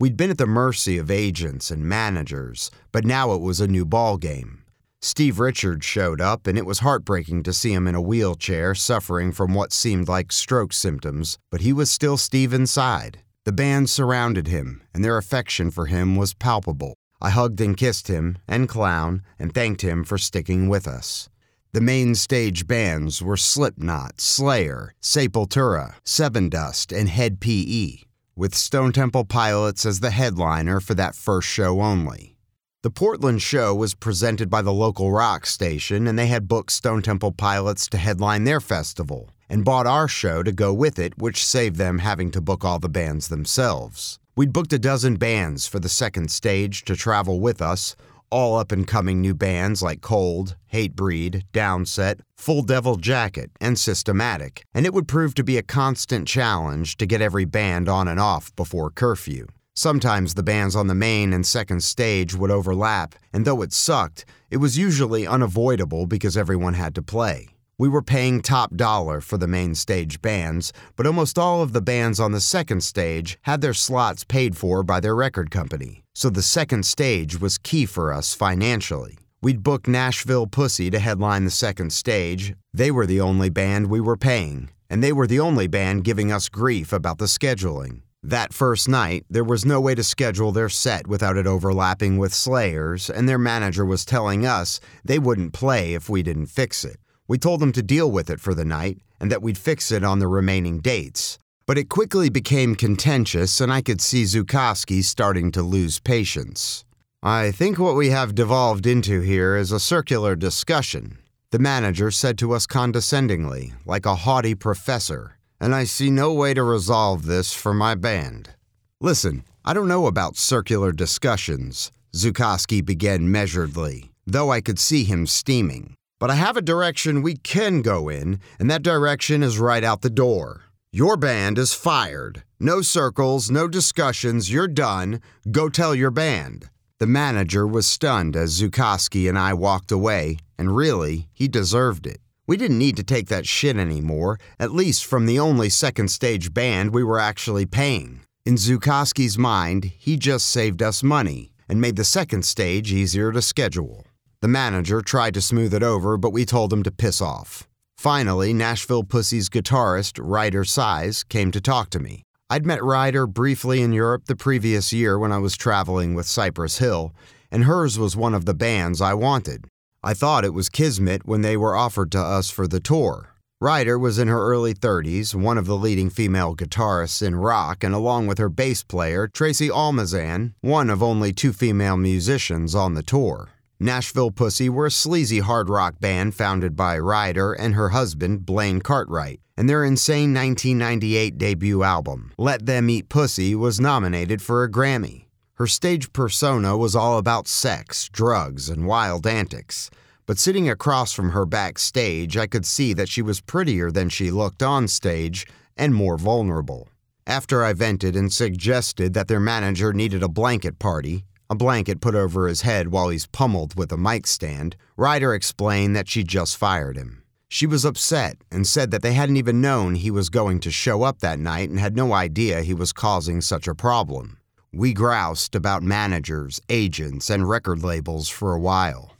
We'd 0.02 0.16
been 0.16 0.30
at 0.30 0.38
the 0.38 0.48
mercy 0.48 0.98
of 0.98 1.12
agents 1.12 1.70
and 1.70 1.84
managers, 1.84 2.72
but 2.94 3.04
now 3.04 3.34
it 3.34 3.42
was 3.42 3.60
a 3.60 3.68
new 3.68 3.86
ballgame. 3.86 4.60
Steve 5.02 5.40
Richards 5.40 5.86
showed 5.86 6.22
up, 6.22 6.48
and 6.48 6.58
it 6.58 6.66
was 6.66 6.80
heartbreaking 6.80 7.44
to 7.44 7.52
see 7.52 7.74
him 7.74 7.86
in 7.86 7.96
a 7.96 8.02
wheelchair 8.02 8.74
suffering 8.74 9.34
from 9.34 9.54
what 9.54 9.74
seemed 9.74 10.08
like 10.08 10.32
stroke 10.32 10.72
symptoms, 10.72 11.38
but 11.52 11.60
he 11.60 11.74
was 11.74 11.92
still 11.92 12.16
Steve 12.16 12.54
inside. 12.54 13.24
The 13.44 13.52
band 13.52 13.90
surrounded 13.90 14.48
him, 14.48 14.82
and 14.94 15.04
their 15.04 15.18
affection 15.18 15.70
for 15.70 15.88
him 15.88 16.16
was 16.16 16.34
palpable. 16.34 16.94
I 17.22 17.32
hugged 17.32 17.60
and 17.60 17.76
kissed 17.76 18.08
him 18.08 18.38
and 18.48 18.70
Clown 18.70 19.22
and 19.38 19.54
thanked 19.54 19.82
him 19.82 20.06
for 20.06 20.18
sticking 20.18 20.70
with 20.70 20.88
us. 20.88 21.28
The 21.74 21.82
main 21.82 22.16
stage 22.16 22.68
bands 22.68 23.22
were 23.22 23.36
Slipknot, 23.36 24.22
Slayer, 24.22 24.94
Sepultura, 25.02 25.96
Sevendust, 26.06 26.98
and 26.98 27.10
Hed 27.10 27.42
PE, 27.42 28.09
with 28.40 28.56
Stone 28.56 28.94
Temple 28.94 29.26
Pilots 29.26 29.86
as 29.86 30.00
the 30.00 30.12
headliner 30.12 30.80
for 30.80 30.94
that 30.94 31.14
first 31.14 31.46
show 31.46 31.82
only. 31.82 32.38
The 32.84 32.90
Portland 32.90 33.42
show 33.42 33.76
was 33.76 33.94
presented 33.94 34.50
by 34.50 34.62
the 34.62 34.72
local 34.72 35.12
rock 35.12 35.46
station, 35.46 36.08
and 36.08 36.18
they 36.18 36.28
had 36.28 36.48
booked 36.48 36.72
Stone 36.72 37.02
Temple 37.02 37.34
Pilots 37.34 37.90
to 37.90 37.98
headline 37.98 38.46
their 38.46 38.62
festival, 38.62 39.30
and 39.50 39.66
bought 39.66 39.86
our 39.86 40.08
show 40.08 40.42
to 40.42 40.54
go 40.54 40.74
with 40.74 40.98
it, 40.98 41.18
which 41.18 41.46
saved 41.46 41.76
them 41.76 42.00
having 42.00 42.32
to 42.32 42.40
book 42.40 42.64
all 42.64 42.80
the 42.80 42.88
bands 42.88 43.28
themselves. 43.28 44.20
We'd 44.38 44.54
booked 44.54 44.72
a 44.72 44.80
dozen 44.80 45.18
bands 45.18 45.68
for 45.68 45.82
the 45.82 45.90
second 45.90 46.32
stage 46.32 46.86
to 46.86 46.96
travel 46.96 47.42
with 47.42 47.62
us, 47.62 47.98
all 48.32 48.58
up 48.58 48.72
and 48.72 48.88
coming 48.88 49.22
new 49.22 49.34
bands 49.34 49.82
like 49.82 50.02
Cold, 50.02 50.56
Hatebreed, 50.74 51.44
Downset, 51.54 52.22
Full 52.38 52.64
Devil 52.64 52.96
Jacket, 52.96 53.52
and 53.60 53.78
Systematic, 53.78 54.64
and 54.74 54.86
it 54.86 54.94
would 54.94 55.08
prove 55.08 55.34
to 55.36 55.44
be 55.44 55.58
a 55.58 55.64
constant 55.64 56.28
challenge 56.28 56.98
to 56.98 57.06
get 57.06 57.22
every 57.22 57.46
band 57.46 57.88
on 57.90 58.08
and 58.08 58.20
off 58.20 58.56
before 58.56 58.90
curfew. 58.90 59.46
Sometimes 59.76 60.34
the 60.34 60.44
bands 60.44 60.76
on 60.76 60.88
the 60.88 60.96
main 60.96 61.32
and 61.32 61.46
second 61.46 61.84
stage 61.84 62.36
would 62.36 62.52
overlap, 62.52 63.16
and 63.32 63.46
though 63.46 63.62
it 63.62 63.74
sucked, 63.74 64.26
it 64.50 64.58
was 64.58 64.78
usually 64.78 65.26
unavoidable 65.26 66.06
because 66.06 66.36
everyone 66.36 66.74
had 66.74 66.96
to 66.96 67.02
play. 67.02 67.50
We 67.80 67.88
were 67.88 68.02
paying 68.02 68.42
top 68.42 68.76
dollar 68.76 69.22
for 69.22 69.38
the 69.38 69.48
main 69.48 69.74
stage 69.74 70.22
bands, 70.22 70.74
but 70.98 71.08
almost 71.08 71.40
all 71.40 71.62
of 71.62 71.72
the 71.72 71.82
bands 71.82 72.20
on 72.20 72.34
the 72.34 72.42
second 72.42 72.84
stage 72.84 73.40
had 73.44 73.62
their 73.62 73.74
slots 73.74 74.26
paid 74.26 74.58
for 74.58 74.84
by 74.84 75.00
their 75.00 75.16
record 75.16 75.50
company. 75.50 76.04
So 76.14 76.30
the 76.30 76.42
second 76.42 76.86
stage 76.86 77.40
was 77.40 77.58
key 77.58 77.86
for 77.86 78.12
us 78.12 78.34
financially. 78.34 79.18
We'd 79.42 79.64
booked 79.64 79.88
Nashville 79.88 80.46
Pussy 80.46 80.90
to 80.90 81.00
headline 81.00 81.46
the 81.46 81.52
second 81.52 81.94
stage. 81.94 82.54
They 82.74 82.92
were 82.92 83.06
the 83.06 83.22
only 83.22 83.50
band 83.50 83.90
we 83.90 84.02
were 84.02 84.18
paying, 84.18 84.72
and 84.90 85.02
they 85.02 85.14
were 85.14 85.28
the 85.28 85.40
only 85.40 85.68
band 85.68 86.04
giving 86.04 86.34
us 86.34 86.50
grief 86.50 86.92
about 86.92 87.18
the 87.18 87.28
scheduling. 87.28 88.02
That 88.22 88.54
first 88.54 88.90
night, 88.90 89.24
there 89.30 89.46
was 89.46 89.66
no 89.66 89.80
way 89.80 89.96
to 89.96 90.04
schedule 90.04 90.52
their 90.52 90.68
set 90.68 91.08
without 91.08 91.38
it 91.38 91.48
overlapping 91.48 92.18
with 92.18 92.34
Slayers, 92.34 93.10
and 93.10 93.30
their 93.30 93.38
manager 93.38 93.86
was 93.86 94.04
telling 94.04 94.46
us 94.46 94.82
they 95.06 95.18
wouldn't 95.18 95.54
play 95.54 95.94
if 95.94 96.10
we 96.10 96.22
didn't 96.24 96.48
fix 96.48 96.84
it. 96.84 96.98
We 97.30 97.38
told 97.38 97.62
them 97.62 97.72
to 97.74 97.84
deal 97.84 98.12
with 98.12 98.32
it 98.32 98.40
for 98.40 98.56
the 98.56 98.66
night 98.66 98.98
and 99.20 99.32
that 99.32 99.44
we'd 99.44 99.58
fix 99.58 99.92
it 99.92 100.04
on 100.04 100.18
the 100.18 100.28
remaining 100.28 100.80
dates. 100.80 101.38
But 101.68 101.78
it 101.78 101.88
quickly 101.88 102.30
became 102.30 102.74
contentious, 102.74 103.62
and 103.62 103.72
I 103.72 103.82
could 103.82 104.02
see 104.02 104.24
Zukowski 104.24 105.04
starting 105.04 105.52
to 105.52 105.62
lose 105.62 106.00
patience. 106.00 106.84
I 107.22 107.52
think 107.52 107.78
what 107.78 107.96
we 107.96 108.10
have 108.10 108.34
devolved 108.34 108.88
into 108.88 109.22
here 109.22 109.56
is 109.56 109.72
a 109.72 109.80
circular 109.80 110.36
discussion, 110.36 111.20
the 111.52 111.60
manager 111.60 112.10
said 112.10 112.40
to 112.40 112.54
us 112.54 112.66
condescendingly, 112.66 113.74
like 113.86 114.08
a 114.08 114.16
haughty 114.16 114.56
professor, 114.56 115.38
and 115.60 115.76
I 115.76 115.84
see 115.84 116.10
no 116.10 116.34
way 116.34 116.56
to 116.56 116.64
resolve 116.64 117.28
this 117.28 117.54
for 117.54 117.76
my 117.76 117.94
band. 117.94 118.56
Listen, 119.00 119.44
I 119.64 119.74
don't 119.74 119.88
know 119.88 120.08
about 120.08 120.36
circular 120.36 120.92
discussions, 120.92 121.92
Zukowski 122.16 122.84
began 122.84 123.28
measuredly, 123.28 124.10
though 124.26 124.50
I 124.50 124.62
could 124.62 124.80
see 124.80 125.04
him 125.04 125.28
steaming. 125.28 125.96
But 126.20 126.30
I 126.30 126.36
have 126.36 126.58
a 126.58 126.62
direction 126.62 127.22
we 127.22 127.38
can 127.38 127.82
go 127.82 128.10
in, 128.10 128.42
and 128.60 128.70
that 128.70 128.84
direction 128.84 129.42
is 129.42 129.58
right 129.58 129.84
out 129.84 130.02
the 130.02 130.10
door. 130.10 130.64
Your 130.92 131.16
band 131.16 131.58
is 131.58 131.74
fired. 131.74 132.44
No 132.60 132.82
circles, 132.82 133.50
no 133.50 133.70
discussions, 133.70 134.52
you're 134.52 134.68
done. 134.68 135.22
Go 135.50 135.70
tell 135.70 135.96
your 135.96 136.12
band. 136.12 136.70
The 136.98 137.08
manager 137.08 137.66
was 137.66 137.88
stunned 137.88 138.36
as 138.36 138.60
Zukowski 138.60 139.30
and 139.30 139.40
I 139.40 139.54
walked 139.54 139.94
away, 139.94 140.40
and 140.58 140.76
really, 140.76 141.30
he 141.32 141.48
deserved 141.48 142.06
it. 142.06 142.20
We 142.46 142.58
didn't 142.58 142.80
need 142.80 142.98
to 142.98 143.04
take 143.04 143.28
that 143.28 143.48
shit 143.48 143.78
anymore, 143.78 144.40
at 144.60 144.74
least 144.74 145.06
from 145.06 145.26
the 145.26 145.40
only 145.40 145.70
second 145.70 146.10
stage 146.10 146.54
band 146.54 146.94
we 146.94 147.04
were 147.04 147.20
actually 147.20 147.66
paying. 147.66 148.22
In 148.46 148.56
Zukowski's 148.56 149.38
mind, 149.38 149.86
he 149.86 150.18
just 150.18 150.50
saved 150.50 150.82
us 150.82 151.02
money 151.02 151.54
and 151.70 151.80
made 151.80 151.96
the 151.96 152.04
second 152.04 152.44
stage 152.44 152.92
easier 152.92 153.32
to 153.32 153.42
schedule. 153.42 154.06
The 154.42 154.48
manager 154.48 155.02
tried 155.02 155.34
to 155.34 155.42
smooth 155.42 155.74
it 155.74 155.84
over, 155.84 156.16
but 156.16 156.32
we 156.32 156.46
told 156.46 156.72
him 156.72 156.82
to 156.84 156.92
piss 156.92 157.20
off. 157.20 157.68
Finally, 157.98 158.54
Nashville 158.54 159.04
Pussy's 159.04 159.50
guitarist, 159.50 160.14
Ruyter 160.18 160.66
Suys, 160.66 161.24
came 161.26 161.52
to 161.52 161.60
talk 161.60 161.90
to 161.90 162.00
me. 162.00 162.24
I'd 162.50 162.66
met 162.66 162.80
Ruyter 162.80 163.28
briefly 163.28 163.82
in 163.82 163.92
Europe 163.92 164.28
the 164.28 164.38
previous 164.38 164.94
year 164.94 165.20
when 165.20 165.34
I 165.34 165.40
was 165.40 165.58
traveling 165.58 166.16
with 166.16 166.26
Cypress 166.26 166.78
Hill, 166.78 167.14
and 167.52 167.66
hers 167.66 168.00
was 168.00 168.16
one 168.16 168.34
of 168.34 168.46
the 168.46 168.54
bands 168.54 169.02
I 169.02 169.14
wanted. 169.14 169.66
I 170.02 170.14
thought 170.14 170.46
it 170.46 170.54
was 170.54 170.70
Kismet 170.70 171.28
when 171.28 171.42
they 171.42 171.58
were 171.58 171.76
offered 171.76 172.10
to 172.14 172.20
us 172.20 172.50
for 172.50 172.66
the 172.66 172.80
tour. 172.80 173.36
Ruyter 173.62 174.00
was 174.00 174.18
in 174.18 174.30
her 174.30 174.42
early 174.42 174.74
30s, 174.74 175.36
one 175.36 175.58
of 175.58 175.66
the 175.66 175.76
leading 175.76 176.10
female 176.10 176.56
guitarists 176.56 177.22
in 177.22 177.36
rock, 177.36 177.84
and 177.84 177.94
along 177.94 178.28
with 178.28 178.38
her 178.38 178.48
bass 178.48 178.84
player, 178.84 179.28
Tracy 179.28 179.68
Almazan, 179.68 180.54
one 180.62 180.90
of 180.90 181.04
only 181.04 181.34
two 181.34 181.52
female 181.52 181.98
musicians 181.98 182.74
on 182.74 182.94
the 182.94 183.04
tour. 183.04 183.50
Nashville 183.82 184.32
Pussy 184.32 184.68
were 184.68 184.88
a 184.88 184.92
sleazy 184.92 185.40
hard 185.40 185.70
rock 185.70 186.02
band 186.02 186.36
founded 186.36 186.76
by 186.76 186.98
Ruyter 186.98 187.56
and 187.58 187.76
her 187.76 187.90
husband, 187.90 188.46
Blaine 188.46 188.82
Cartwright, 188.82 189.40
and 189.56 189.70
their 189.70 189.86
insane 189.86 190.34
1998 190.34 191.38
debut 191.38 191.82
album, 191.82 192.34
Let 192.38 192.66
Them 192.66 192.90
Eat 192.90 193.08
Pussy, 193.08 193.56
was 193.56 193.80
nominated 193.80 194.42
for 194.42 194.66
a 194.66 194.70
Grammy. 194.70 195.28
Her 195.54 195.66
stage 195.66 196.12
persona 196.12 196.76
was 196.76 196.94
all 196.94 197.18
about 197.18 197.48
sex, 197.48 198.10
drugs, 198.10 198.68
and 198.68 198.86
wild 198.86 199.26
antics. 199.26 199.90
But 200.26 200.38
sitting 200.38 200.70
across 200.70 201.14
from 201.14 201.30
her 201.30 201.46
backstage, 201.46 202.36
I 202.36 202.48
could 202.48 202.66
see 202.66 202.92
that 202.96 203.08
she 203.08 203.22
was 203.22 203.40
prettier 203.40 203.92
than 203.92 204.10
she 204.10 204.30
looked 204.30 204.62
on 204.62 204.90
stage 204.90 205.48
and 205.78 205.96
more 205.96 206.18
vulnerable. 206.18 206.90
After 207.26 207.64
I 207.64 207.72
vented 207.72 208.18
and 208.18 208.34
suggested 208.34 209.14
that 209.14 209.30
their 209.30 209.40
manager 209.40 209.94
needed 209.94 210.22
a 210.22 210.28
blanket 210.28 210.80
party, 210.80 211.24
a 211.50 211.56
blanket 211.56 212.00
put 212.00 212.14
over 212.14 212.48
his 212.48 212.62
head 212.62 212.90
while 212.90 213.10
he's 213.10 213.26
pummeled 213.26 213.76
with 213.76 213.92
a 213.92 213.98
mic 213.98 214.28
stand, 214.28 214.76
Ruyter 214.98 215.36
explained 215.36 215.96
that 215.96 216.08
she 216.08 216.24
just 216.24 216.58
fired 216.58 216.96
him. 216.96 217.24
She 217.48 217.66
was 217.66 217.84
upset 217.84 218.38
and 218.52 218.68
said 218.68 218.92
that 218.92 219.02
they 219.02 219.14
hadn't 219.14 219.38
even 219.38 219.60
known 219.60 219.96
he 219.96 220.12
was 220.12 220.30
going 220.30 220.60
to 220.60 220.70
show 220.70 221.02
up 221.02 221.20
that 221.20 221.40
night 221.40 221.70
and 221.70 221.80
had 221.80 221.96
no 221.96 222.14
idea 222.14 222.62
he 222.62 222.76
was 222.76 222.94
causing 222.94 223.42
such 223.42 223.68
a 223.68 223.74
problem. 223.74 224.38
We 224.72 224.94
groused 224.94 225.56
about 225.56 225.82
managers, 225.82 226.62
agents, 226.70 227.32
and 227.32 227.50
record 227.50 227.84
labels 227.84 228.30
for 228.30 228.54
a 228.54 228.60
while. 228.60 229.14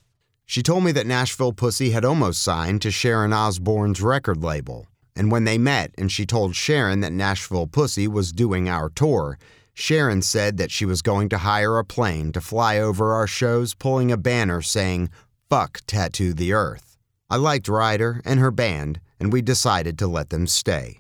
She 0.46 0.62
told 0.62 0.84
me 0.84 0.92
that 0.92 1.08
Nashville 1.08 1.54
Pussy 1.54 1.90
had 1.90 2.06
almost 2.06 2.44
signed 2.44 2.84
to 2.84 2.92
Sharon 2.92 3.34
Osbourne's 3.34 4.02
record 4.02 4.44
label, 4.44 4.86
and 5.16 5.32
when 5.32 5.46
they 5.46 5.58
met 5.58 5.92
and 5.98 6.12
she 6.12 6.28
told 6.28 6.56
Sharon 6.56 7.00
that 7.00 7.12
Nashville 7.12 7.66
Pussy 7.66 8.08
was 8.08 8.32
doing 8.32 8.70
our 8.70 8.90
tour, 8.90 9.40
Sharon 9.80 10.22
said 10.22 10.58
that 10.58 10.72
she 10.72 10.86
was 10.86 11.02
going 11.02 11.30
to 11.30 11.38
hire 11.38 11.78
a 11.78 11.86
plane 11.86 12.34
to 12.34 12.42
fly 12.42 12.78
over 12.78 13.14
our 13.14 13.26
shows 13.26 13.74
pulling 13.74 14.12
a 14.12 14.18
banner 14.18 14.62
saying, 14.62 15.10
Fuck 15.50 15.80
Tattoo 15.88 16.34
the 16.34 16.52
Earth. 16.52 16.98
I 17.30 17.38
liked 17.38 17.68
Ruyter 17.68 18.22
and 18.26 18.42
her 18.42 18.52
band, 18.52 19.00
and 19.22 19.32
we 19.32 19.42
decided 19.42 19.98
to 19.98 20.08
let 20.08 20.32
them 20.32 20.48
stay. 20.48 21.00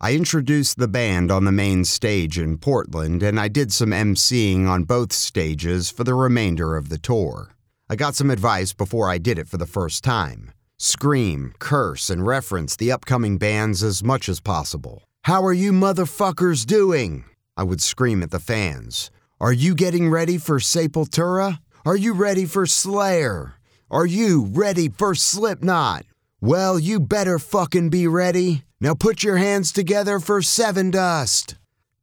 I 0.00 0.14
introduced 0.14 0.78
the 0.78 0.86
band 0.86 1.32
on 1.32 1.44
the 1.44 1.50
main 1.50 1.84
stage 1.84 2.38
in 2.38 2.58
Portland, 2.58 3.20
and 3.24 3.40
I 3.40 3.48
did 3.48 3.72
some 3.72 3.90
emceeing 3.90 4.68
on 4.68 4.84
both 4.84 5.12
stages 5.12 5.90
for 5.90 6.04
the 6.04 6.14
remainder 6.14 6.76
of 6.76 6.90
the 6.90 6.98
tour. 6.98 7.56
I 7.90 7.96
got 7.96 8.14
some 8.14 8.30
advice 8.30 8.72
before 8.72 9.10
I 9.10 9.18
did 9.18 9.40
it 9.40 9.48
for 9.48 9.56
the 9.56 9.66
first 9.66 10.04
time 10.04 10.52
scream, 10.78 11.52
curse, 11.58 12.08
and 12.10 12.24
reference 12.24 12.76
the 12.76 12.92
upcoming 12.92 13.38
bands 13.38 13.82
as 13.82 14.04
much 14.04 14.28
as 14.28 14.38
possible. 14.38 15.02
How 15.22 15.44
are 15.44 15.52
you 15.52 15.72
motherfuckers 15.72 16.64
doing? 16.64 17.24
I 17.56 17.62
would 17.62 17.80
scream 17.80 18.22
at 18.22 18.30
the 18.30 18.40
fans. 18.40 19.10
Are 19.40 19.52
you 19.52 19.74
getting 19.74 20.10
ready 20.10 20.38
for 20.38 20.58
Sepultura? 20.58 21.60
Are 21.84 21.96
you 21.96 22.12
ready 22.12 22.46
for 22.46 22.66
Slayer? 22.66 23.54
Are 23.90 24.06
you 24.06 24.46
ready 24.46 24.88
for 24.88 25.14
Slipknot? 25.14 26.04
Well, 26.40 26.78
you 26.78 26.98
better 26.98 27.38
fucking 27.38 27.90
be 27.90 28.06
ready. 28.06 28.64
Now 28.80 28.94
put 28.94 29.22
your 29.22 29.36
hands 29.36 29.70
together 29.70 30.18
for 30.18 30.40
Sevendust. 30.40 31.54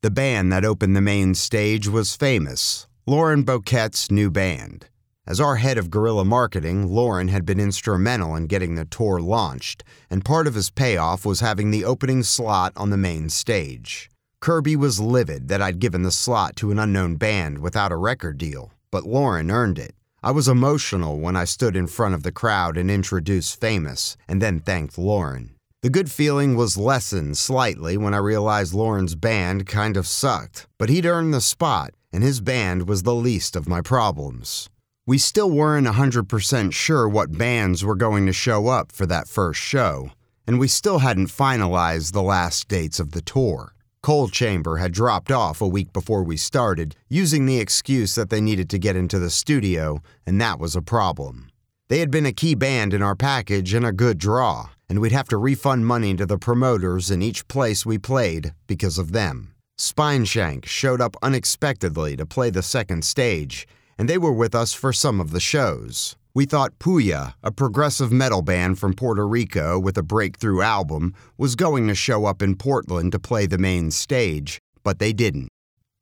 The 0.02 0.10
band 0.10 0.52
that 0.52 0.66
opened 0.66 0.96
the 0.96 1.02
main 1.02 1.36
stage 1.36 1.88
was 1.88 2.16
famous, 2.16 2.88
Lauren 3.06 3.44
Boquette's 3.44 4.10
new 4.10 4.32
band. 4.32 4.88
As 5.28 5.40
our 5.40 5.58
head 5.58 5.78
of 5.78 5.92
guerrilla 5.92 6.26
marketing, 6.26 6.88
Lauren 6.88 7.28
had 7.28 7.46
been 7.46 7.60
instrumental 7.60 8.36
in 8.36 8.48
getting 8.48 8.76
the 8.76 8.86
tour 8.86 9.20
launched, 9.20 9.84
and 10.10 10.26
part 10.26 10.48
of 10.48 10.56
his 10.56 10.72
payoff 10.72 11.26
was 11.26 11.42
having 11.42 11.72
the 11.72 11.86
opening 11.86 12.24
slot 12.24 12.74
on 12.76 12.90
the 12.90 12.98
main 12.98 13.30
stage. 13.30 14.10
Kirby 14.42 14.76
was 14.76 15.00
livid 15.00 15.50
that 15.50 15.62
I'd 15.62 15.78
given 15.78 16.02
the 16.02 16.12
slot 16.12 16.56
to 16.56 16.72
an 16.72 16.80
unknown 16.80 17.16
band 17.16 17.60
without 17.60 17.92
a 17.92 17.96
record 17.96 18.40
deal, 18.40 18.72
but 18.90 19.06
Lauren 19.06 19.52
earned 19.52 19.78
it. 19.78 19.94
I 20.24 20.32
was 20.32 20.48
emotional 20.48 21.20
when 21.20 21.36
I 21.36 21.44
stood 21.46 21.76
in 21.76 21.86
front 21.86 22.16
of 22.16 22.24
the 22.24 22.32
crowd 22.32 22.76
and 22.76 22.90
introduced 22.90 23.62
Famous, 23.62 24.18
and 24.28 24.42
then 24.42 24.60
thanked 24.60 24.98
Lauren. 24.98 25.52
The 25.84 25.92
good 25.92 26.10
feeling 26.10 26.56
was 26.56 26.76
lessened 26.76 27.38
slightly 27.38 27.98
when 27.98 28.16
I 28.16 28.18
realized 28.18 28.74
Lauren's 28.74 29.14
band 29.14 29.68
kind 29.68 29.96
of 29.96 30.08
sucked, 30.08 30.66
but 30.80 30.90
he'd 30.90 31.06
earned 31.06 31.36
the 31.36 31.42
spot, 31.42 31.92
and 32.12 32.24
his 32.24 32.42
band 32.42 32.88
was 32.88 33.04
the 33.04 33.14
least 33.14 33.56
of 33.56 33.70
my 33.70 33.80
problems. 33.82 34.72
We 35.06 35.20
still 35.20 35.52
weren't 35.52 35.86
100% 35.86 36.74
sure 36.74 37.08
what 37.08 37.38
bands 37.38 37.86
were 37.86 37.96
going 37.96 38.26
to 38.26 38.34
show 38.34 38.70
up 38.70 38.92
for 38.92 39.06
that 39.06 39.28
first 39.28 39.62
show, 39.62 40.10
and 40.48 40.60
we 40.60 40.68
still 40.68 40.98
hadn't 40.98 41.28
finalized 41.28 42.12
the 42.12 42.24
last 42.24 42.68
dates 42.68 43.00
of 43.00 43.12
the 43.12 43.22
tour. 43.22 43.76
Coal 44.04 44.30
Chamber 44.30 44.78
had 44.78 44.94
dropped 44.94 45.32
off 45.32 45.62
a 45.62 45.68
week 45.68 45.94
before 45.94 46.24
we 46.24 46.36
started, 46.36 46.96
using 47.08 47.46
the 47.46 47.60
excuse 47.60 48.16
that 48.16 48.32
they 48.32 48.42
needed 48.42 48.68
to 48.72 48.80
get 48.80 48.96
into 48.96 49.20
the 49.20 49.30
studio, 49.30 50.02
and 50.26 50.42
that 50.42 50.58
was 50.58 50.76
a 50.76 50.82
problem. 50.82 51.52
They 51.88 52.00
had 52.00 52.10
been 52.10 52.26
a 52.26 52.32
key 52.32 52.56
band 52.56 52.96
in 52.96 53.04
our 53.04 53.16
package 53.16 53.76
and 53.76 53.86
a 53.86 53.92
good 53.92 54.18
draw, 54.18 54.70
and 54.90 55.00
we'd 55.00 55.12
have 55.12 55.28
to 55.28 55.38
refund 55.38 55.86
money 55.86 56.16
to 56.16 56.26
the 56.26 56.40
promoters 56.40 57.12
in 57.12 57.22
each 57.22 57.48
place 57.48 57.86
we 57.86 58.00
played 58.00 58.56
because 58.66 58.98
of 58.98 59.12
them. 59.12 59.54
Spineshank 59.78 60.66
showed 60.66 61.00
up 61.00 61.16
unexpectedly 61.22 62.18
to 62.18 62.26
play 62.26 62.50
the 62.50 62.64
second 62.64 63.06
stage, 63.06 63.68
and 64.00 64.10
they 64.10 64.18
were 64.18 64.32
with 64.32 64.56
us 64.56 64.74
for 64.74 64.92
some 64.92 65.20
of 65.20 65.30
the 65.30 65.40
shows. 65.40 66.16
We 66.34 66.46
thought 66.46 66.80
Puya, 66.80 67.34
a 67.44 67.52
progressive 67.52 68.10
metal 68.10 68.42
band 68.42 68.80
from 68.80 68.94
Puerto 68.94 69.28
Rico 69.28 69.78
with 69.78 69.98
a 69.98 70.04
breakthrough 70.04 70.62
album, 70.62 71.14
was 71.38 71.56
going 71.56 71.90
to 71.90 71.96
show 71.96 72.26
up 72.26 72.42
in 72.42 72.56
Portland 72.56 73.12
to 73.12 73.20
play 73.20 73.46
the 73.46 73.58
main 73.58 73.92
stage, 73.92 74.62
but 74.82 75.00
they 75.00 75.12
didn't. 75.12 75.50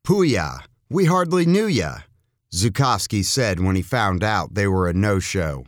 Puya, 0.06 0.66
we 0.88 1.06
hardly 1.06 1.48
knew 1.48 1.66
ya, 1.66 2.00
Zukowski 2.54 3.26
said 3.26 3.60
when 3.60 3.76
he 3.76 3.82
found 3.82 4.24
out 4.24 4.54
they 4.54 4.68
were 4.68 4.88
a 4.88 4.94
no 4.94 5.18
show. 5.18 5.66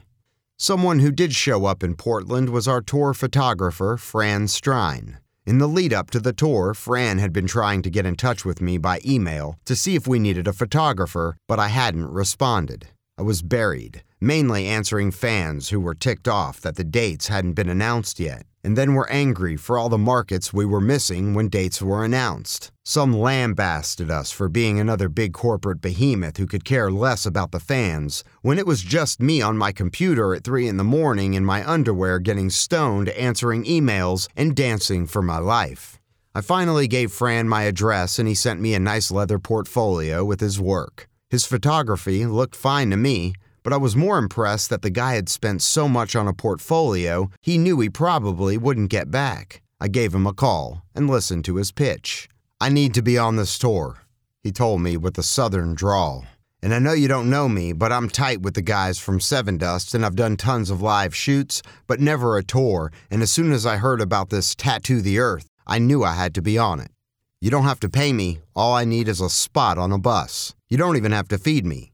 Someone 0.57 0.99
who 0.99 1.11
did 1.11 1.33
show 1.33 1.65
up 1.65 1.81
in 1.81 1.95
Portland 1.95 2.49
was 2.49 2.67
our 2.67 2.81
tour 2.81 3.15
photographer, 3.15 3.97
Fran 3.97 4.45
Strine. 4.45 5.17
In 5.43 5.57
the 5.57 5.67
lead 5.67 5.91
up 5.91 6.11
to 6.11 6.19
the 6.19 6.33
tour, 6.33 6.75
Fran 6.75 7.17
had 7.17 7.33
been 7.33 7.47
trying 7.47 7.81
to 7.81 7.89
get 7.89 8.05
in 8.05 8.15
touch 8.15 8.45
with 8.45 8.61
me 8.61 8.77
by 8.77 8.99
email 9.03 9.57
to 9.65 9.75
see 9.75 9.95
if 9.95 10.07
we 10.07 10.19
needed 10.19 10.47
a 10.47 10.53
photographer, 10.53 11.35
but 11.47 11.57
I 11.57 11.69
hadn't 11.69 12.11
responded. 12.11 12.89
I 13.17 13.23
was 13.23 13.41
buried, 13.41 14.03
mainly 14.21 14.67
answering 14.67 15.09
fans 15.09 15.69
who 15.69 15.79
were 15.79 15.95
ticked 15.95 16.27
off 16.27 16.61
that 16.61 16.75
the 16.75 16.83
dates 16.83 17.27
hadn't 17.27 17.53
been 17.53 17.67
announced 17.67 18.19
yet, 18.19 18.45
and 18.63 18.77
then 18.77 18.93
were 18.93 19.09
angry 19.09 19.57
for 19.57 19.77
all 19.77 19.89
the 19.89 19.97
markets 19.97 20.53
we 20.53 20.63
were 20.63 20.79
missing 20.79 21.33
when 21.33 21.49
dates 21.49 21.81
were 21.81 22.05
announced. 22.05 22.71
Some 22.85 23.11
lambasted 23.11 24.11
us 24.11 24.31
for 24.31 24.47
being 24.47 24.79
another 24.79 25.09
big 25.09 25.33
corporate 25.33 25.81
behemoth 25.81 26.37
who 26.37 26.45
could 26.45 26.63
care 26.63 26.91
less 26.91 27.25
about 27.25 27.51
the 27.51 27.59
fans, 27.59 28.23
when 28.43 28.59
it 28.59 28.67
was 28.67 28.83
just 28.83 29.19
me 29.19 29.41
on 29.41 29.57
my 29.57 29.71
computer 29.71 30.35
at 30.35 30.43
3 30.43 30.67
in 30.67 30.77
the 30.77 30.83
morning 30.83 31.33
in 31.33 31.43
my 31.43 31.67
underwear 31.67 32.19
getting 32.19 32.51
stoned, 32.51 33.09
answering 33.09 33.63
emails, 33.63 34.27
and 34.37 34.55
dancing 34.55 35.07
for 35.07 35.23
my 35.23 35.39
life. 35.39 35.99
I 36.33 36.41
finally 36.41 36.87
gave 36.87 37.11
Fran 37.11 37.49
my 37.49 37.63
address 37.63 38.17
and 38.17 38.27
he 38.27 38.35
sent 38.35 38.61
me 38.61 38.73
a 38.73 38.79
nice 38.79 39.11
leather 39.11 39.39
portfolio 39.39 40.23
with 40.23 40.39
his 40.39 40.61
work. 40.61 41.09
His 41.29 41.45
photography 41.45 42.25
looked 42.25 42.55
fine 42.55 42.89
to 42.91 42.97
me, 42.97 43.33
but 43.63 43.73
I 43.73 43.77
was 43.77 43.95
more 43.95 44.17
impressed 44.17 44.69
that 44.69 44.81
the 44.81 44.89
guy 44.89 45.15
had 45.15 45.29
spent 45.29 45.61
so 45.61 45.87
much 45.87 46.15
on 46.15 46.27
a 46.27 46.33
portfolio 46.33 47.29
he 47.41 47.57
knew 47.57 47.79
he 47.79 47.89
probably 47.89 48.57
wouldn't 48.57 48.89
get 48.89 49.11
back. 49.11 49.61
I 49.79 49.87
gave 49.87 50.13
him 50.13 50.27
a 50.27 50.33
call 50.33 50.83
and 50.93 51.09
listened 51.09 51.45
to 51.45 51.55
his 51.55 51.71
pitch. 51.71 52.29
I 52.59 52.69
need 52.69 52.93
to 52.93 53.01
be 53.01 53.17
on 53.17 53.35
this 53.35 53.57
tour, 53.57 54.01
he 54.43 54.51
told 54.51 54.81
me 54.81 54.97
with 54.97 55.17
a 55.17 55.23
southern 55.23 55.73
drawl. 55.73 56.25
And 56.63 56.75
I 56.75 56.79
know 56.79 56.93
you 56.93 57.07
don't 57.07 57.29
know 57.29 57.49
me, 57.49 57.73
but 57.73 57.91
I'm 57.91 58.07
tight 58.07 58.41
with 58.41 58.53
the 58.53 58.61
guys 58.61 58.99
from 58.99 59.17
Sevendust 59.17 59.95
and 59.95 60.05
I've 60.05 60.15
done 60.15 60.37
tons 60.37 60.69
of 60.69 60.81
live 60.81 61.15
shoots, 61.15 61.63
but 61.87 61.99
never 61.99 62.37
a 62.37 62.43
tour. 62.43 62.91
And 63.09 63.23
as 63.23 63.31
soon 63.31 63.51
as 63.51 63.65
I 63.65 63.77
heard 63.77 63.99
about 63.99 64.29
this 64.29 64.53
Tattoo 64.53 65.01
the 65.01 65.17
Earth, 65.17 65.47
I 65.65 65.79
knew 65.79 66.03
I 66.03 66.13
had 66.13 66.35
to 66.35 66.41
be 66.41 66.59
on 66.59 66.79
it. 66.79 66.91
You 67.39 67.49
don't 67.49 67.63
have 67.63 67.79
to 67.79 67.89
pay 67.89 68.13
me. 68.13 68.41
All 68.55 68.75
I 68.75 68.85
need 68.85 69.07
is 69.07 69.19
a 69.19 69.29
spot 69.29 69.79
on 69.79 69.91
a 69.91 69.97
bus. 69.97 70.53
You 70.69 70.77
don't 70.77 70.97
even 70.97 71.11
have 71.11 71.27
to 71.29 71.39
feed 71.39 71.65
me. 71.65 71.90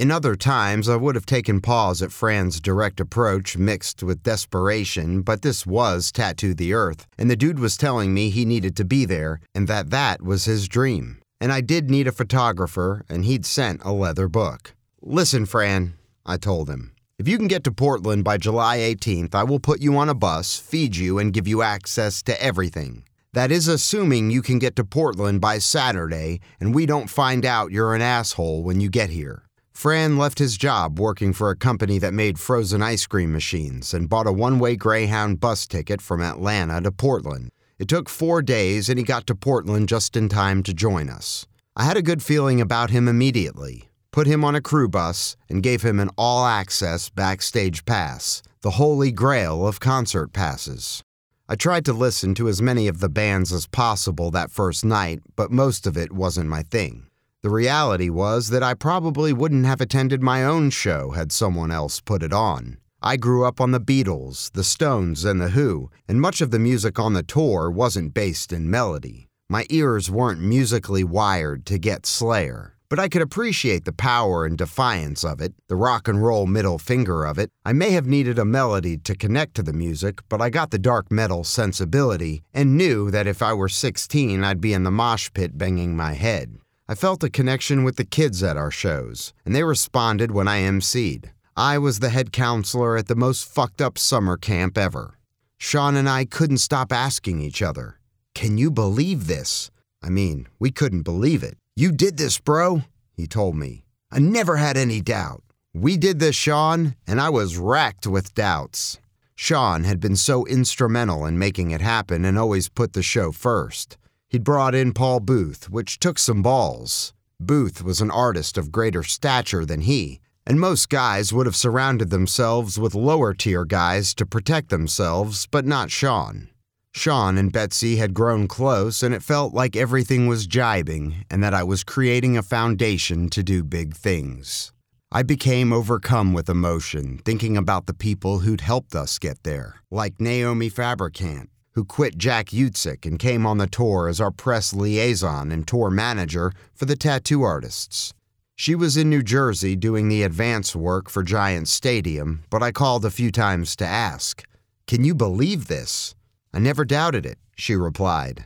In 0.00 0.10
other 0.10 0.34
times, 0.34 0.88
I 0.88 0.96
would 0.96 1.14
have 1.14 1.26
taken 1.26 1.60
pause 1.60 2.00
at 2.00 2.10
Fran's 2.10 2.58
direct 2.58 3.00
approach 3.00 3.58
mixed 3.58 4.02
with 4.02 4.22
desperation, 4.22 5.20
but 5.20 5.42
this 5.42 5.66
was 5.66 6.10
Tattoo 6.10 6.54
the 6.54 6.72
Earth, 6.72 7.06
and 7.18 7.30
the 7.30 7.36
dude 7.36 7.58
was 7.58 7.76
telling 7.76 8.14
me 8.14 8.30
he 8.30 8.46
needed 8.46 8.74
to 8.76 8.84
be 8.86 9.04
there, 9.04 9.40
and 9.54 9.68
that 9.68 9.90
that 9.90 10.22
was 10.22 10.46
his 10.46 10.68
dream. 10.68 11.20
And 11.38 11.52
I 11.52 11.60
did 11.60 11.90
need 11.90 12.06
a 12.06 12.12
photographer, 12.12 13.04
and 13.10 13.26
he'd 13.26 13.44
sent 13.44 13.84
a 13.84 13.92
leather 13.92 14.26
book. 14.26 14.72
Listen, 15.02 15.44
Fran, 15.44 15.92
I 16.24 16.38
told 16.38 16.70
him. 16.70 16.94
If 17.18 17.28
you 17.28 17.36
can 17.36 17.46
get 17.46 17.62
to 17.64 17.70
Portland 17.70 18.24
by 18.24 18.38
July 18.38 18.78
18th, 18.78 19.34
I 19.34 19.44
will 19.44 19.60
put 19.60 19.82
you 19.82 19.98
on 19.98 20.08
a 20.08 20.14
bus, 20.14 20.56
feed 20.58 20.96
you, 20.96 21.18
and 21.18 21.30
give 21.30 21.46
you 21.46 21.60
access 21.60 22.22
to 22.22 22.42
everything. 22.42 23.04
That 23.34 23.52
is 23.52 23.68
assuming 23.68 24.30
you 24.30 24.40
can 24.40 24.58
get 24.58 24.76
to 24.76 24.84
Portland 24.84 25.42
by 25.42 25.58
Saturday 25.58 26.40
and 26.58 26.74
we 26.74 26.86
don't 26.86 27.10
find 27.10 27.44
out 27.44 27.70
you're 27.70 27.94
an 27.94 28.00
asshole 28.00 28.62
when 28.62 28.80
you 28.80 28.88
get 28.88 29.10
here. 29.10 29.44
Fran 29.80 30.18
left 30.18 30.38
his 30.38 30.58
job 30.58 31.00
working 31.00 31.32
for 31.32 31.48
a 31.48 31.56
company 31.56 31.98
that 32.00 32.12
made 32.12 32.38
frozen 32.38 32.82
ice 32.82 33.06
cream 33.06 33.32
machines 33.32 33.94
and 33.94 34.10
bought 34.10 34.26
a 34.26 34.30
one 34.30 34.58
way 34.58 34.76
Greyhound 34.76 35.40
bus 35.40 35.66
ticket 35.66 36.02
from 36.02 36.20
Atlanta 36.20 36.82
to 36.82 36.92
Portland. 36.92 37.48
It 37.78 37.88
took 37.88 38.10
four 38.10 38.42
days 38.42 38.90
and 38.90 38.98
he 38.98 39.02
got 39.02 39.26
to 39.26 39.34
Portland 39.34 39.88
just 39.88 40.18
in 40.18 40.28
time 40.28 40.62
to 40.64 40.74
join 40.74 41.08
us. 41.08 41.46
I 41.74 41.84
had 41.84 41.96
a 41.96 42.02
good 42.02 42.22
feeling 42.22 42.60
about 42.60 42.90
him 42.90 43.08
immediately. 43.08 43.88
put 44.12 44.26
him 44.26 44.44
on 44.44 44.54
a 44.54 44.60
crew 44.60 44.86
bus, 44.86 45.34
and 45.48 45.62
gave 45.62 45.80
him 45.80 45.98
an 45.98 46.10
all 46.18 46.44
access 46.44 47.08
backstage 47.08 47.86
pass, 47.86 48.42
the 48.60 48.72
holy 48.72 49.10
grail 49.10 49.66
of 49.66 49.80
concert 49.80 50.34
passes. 50.34 51.02
I 51.48 51.54
tried 51.56 51.86
to 51.86 51.94
listen 51.94 52.34
to 52.34 52.48
as 52.48 52.60
many 52.60 52.86
of 52.86 53.00
the 53.00 53.08
bands 53.08 53.50
as 53.50 53.66
possible 53.66 54.30
that 54.32 54.50
first 54.50 54.84
night, 54.84 55.20
but 55.36 55.50
most 55.50 55.86
of 55.86 55.96
it 55.96 56.12
wasn't 56.12 56.50
my 56.50 56.62
thing. 56.64 57.06
The 57.42 57.50
reality 57.50 58.10
was 58.10 58.48
that 58.48 58.62
I 58.62 58.74
probably 58.74 59.32
wouldn't 59.32 59.64
have 59.64 59.80
attended 59.80 60.22
my 60.22 60.44
own 60.44 60.70
show 60.70 61.12
had 61.12 61.32
someone 61.32 61.70
else 61.70 62.00
put 62.00 62.22
it 62.22 62.32
on. 62.32 62.76
I 63.02 63.16
grew 63.16 63.46
up 63.46 63.60
on 63.60 63.70
the 63.70 63.80
Beatles, 63.80 64.52
the 64.52 64.62
Stones, 64.62 65.24
and 65.24 65.40
the 65.40 65.50
Who, 65.50 65.90
and 66.06 66.20
much 66.20 66.40
of 66.40 66.50
the 66.50 66.58
music 66.58 66.98
on 66.98 67.14
the 67.14 67.22
tour 67.22 67.70
wasn't 67.70 68.12
based 68.12 68.52
in 68.52 68.70
melody. 68.70 69.28
My 69.48 69.64
ears 69.70 70.10
weren't 70.10 70.40
musically 70.40 71.02
wired 71.02 71.64
to 71.66 71.78
get 71.78 72.04
Slayer 72.04 72.76
but 72.90 72.98
I 72.98 73.08
could 73.08 73.22
appreciate 73.22 73.84
the 73.84 73.92
power 73.92 74.44
and 74.44 74.58
defiance 74.58 75.22
of 75.22 75.40
it, 75.40 75.54
the 75.68 75.76
rock 75.76 76.08
and 76.08 76.20
roll 76.20 76.46
middle 76.46 76.76
finger 76.76 77.24
of 77.24 77.38
it. 77.38 77.50
I 77.64 77.72
may 77.72 77.92
have 77.92 78.06
needed 78.06 78.36
a 78.36 78.44
melody 78.44 78.98
to 78.98 79.14
connect 79.14 79.54
to 79.54 79.62
the 79.62 79.72
music, 79.72 80.20
but 80.28 80.42
I 80.42 80.50
got 80.50 80.72
the 80.72 80.78
dark 80.78 81.10
metal 81.10 81.44
sensibility 81.44 82.42
and 82.52 82.76
knew 82.76 83.08
that 83.12 83.28
if 83.28 83.42
I 83.42 83.52
were 83.52 83.68
16, 83.68 84.42
I'd 84.42 84.60
be 84.60 84.72
in 84.72 84.82
the 84.82 84.90
mosh 84.90 85.30
pit 85.32 85.56
banging 85.56 85.96
my 85.96 86.14
head. 86.14 86.58
I 86.90 86.96
felt 86.96 87.22
a 87.22 87.30
connection 87.30 87.84
with 87.84 87.94
the 87.94 88.04
kids 88.04 88.42
at 88.42 88.56
our 88.56 88.72
shows, 88.72 89.32
and 89.44 89.54
they 89.54 89.62
responded 89.62 90.32
when 90.32 90.48
I 90.48 90.62
emceed. 90.62 91.30
I 91.56 91.78
was 91.78 92.00
the 92.00 92.08
head 92.08 92.32
counselor 92.32 92.96
at 92.96 93.06
the 93.06 93.14
most 93.14 93.44
fucked 93.44 93.80
up 93.80 93.96
summer 93.96 94.36
camp 94.36 94.76
ever. 94.76 95.16
Sean 95.56 95.94
and 95.94 96.08
I 96.08 96.24
couldn't 96.24 96.58
stop 96.58 96.92
asking 96.92 97.40
each 97.40 97.62
other, 97.62 98.00
Can 98.34 98.58
you 98.58 98.72
believe 98.72 99.28
this? 99.28 99.70
I 100.02 100.08
mean, 100.08 100.48
we 100.58 100.72
couldn't 100.72 101.02
believe 101.02 101.44
it. 101.44 101.56
You 101.76 101.92
did 101.92 102.16
this, 102.16 102.40
bro, 102.40 102.82
he 103.12 103.28
told 103.28 103.54
me. 103.54 103.84
I 104.10 104.18
never 104.18 104.56
had 104.56 104.76
any 104.76 105.00
doubt. 105.00 105.44
We 105.72 105.96
did 105.96 106.18
this, 106.18 106.34
Sean, 106.34 106.96
and 107.06 107.20
I 107.20 107.28
was 107.30 107.56
racked 107.56 108.08
with 108.08 108.34
doubts. 108.34 108.98
Sean 109.36 109.84
had 109.84 110.00
been 110.00 110.16
so 110.16 110.44
instrumental 110.46 111.24
in 111.24 111.38
making 111.38 111.70
it 111.70 111.82
happen 111.82 112.24
and 112.24 112.36
always 112.36 112.68
put 112.68 112.94
the 112.94 113.02
show 113.04 113.30
first. 113.30 113.96
He'd 114.30 114.44
brought 114.44 114.76
in 114.76 114.92
Paul 114.92 115.18
Booth, 115.18 115.68
which 115.68 115.98
took 115.98 116.16
some 116.16 116.40
balls. 116.40 117.12
Booth 117.40 117.82
was 117.82 118.00
an 118.00 118.12
artist 118.12 118.56
of 118.56 118.70
greater 118.70 119.02
stature 119.02 119.66
than 119.66 119.80
he, 119.80 120.20
and 120.46 120.60
most 120.60 120.88
guys 120.88 121.32
would 121.32 121.46
have 121.46 121.56
surrounded 121.56 122.10
themselves 122.10 122.78
with 122.78 122.94
lower 122.94 123.34
tier 123.34 123.64
guys 123.64 124.14
to 124.14 124.24
protect 124.24 124.68
themselves, 124.68 125.48
but 125.50 125.66
not 125.66 125.90
Sean. 125.90 126.48
Sean 126.94 127.36
and 127.36 127.50
Betsy 127.50 127.96
had 127.96 128.14
grown 128.14 128.46
close, 128.46 129.02
and 129.02 129.12
it 129.12 129.22
felt 129.24 129.52
like 129.52 129.74
everything 129.74 130.28
was 130.28 130.46
jibing 130.46 131.24
and 131.28 131.42
that 131.42 131.54
I 131.54 131.64
was 131.64 131.82
creating 131.82 132.36
a 132.36 132.42
foundation 132.42 133.30
to 133.30 133.42
do 133.42 133.64
big 133.64 133.96
things. 133.96 134.72
I 135.10 135.24
became 135.24 135.72
overcome 135.72 136.32
with 136.32 136.48
emotion, 136.48 137.18
thinking 137.24 137.56
about 137.56 137.86
the 137.86 137.94
people 137.94 138.40
who'd 138.40 138.60
helped 138.60 138.94
us 138.94 139.18
get 139.18 139.42
there, 139.42 139.82
like 139.90 140.20
Naomi 140.20 140.68
Fabricant, 140.68 141.50
who 141.80 141.84
quit 141.86 142.18
Jack 142.18 142.48
Utsick 142.48 143.06
and 143.06 143.18
came 143.18 143.46
on 143.46 143.56
the 143.56 143.66
tour 143.66 144.06
as 144.06 144.20
our 144.20 144.30
press 144.30 144.74
liaison 144.74 145.50
and 145.50 145.66
tour 145.66 145.88
manager 145.88 146.52
for 146.74 146.84
the 146.84 146.94
tattoo 146.94 147.42
artists. 147.42 148.12
She 148.54 148.74
was 148.74 148.98
in 148.98 149.08
New 149.08 149.22
Jersey 149.22 149.76
doing 149.76 150.10
the 150.10 150.22
advance 150.22 150.76
work 150.76 151.08
for 151.08 151.22
Giant 151.22 151.68
Stadium, 151.68 152.44
but 152.50 152.62
I 152.62 152.70
called 152.70 153.06
a 153.06 153.10
few 153.10 153.32
times 153.32 153.74
to 153.76 153.86
ask, 153.86 154.44
Can 154.86 155.04
you 155.04 155.14
believe 155.14 155.68
this? 155.68 156.14
I 156.52 156.58
never 156.58 156.84
doubted 156.84 157.24
it, 157.24 157.38
she 157.56 157.74
replied. 157.76 158.44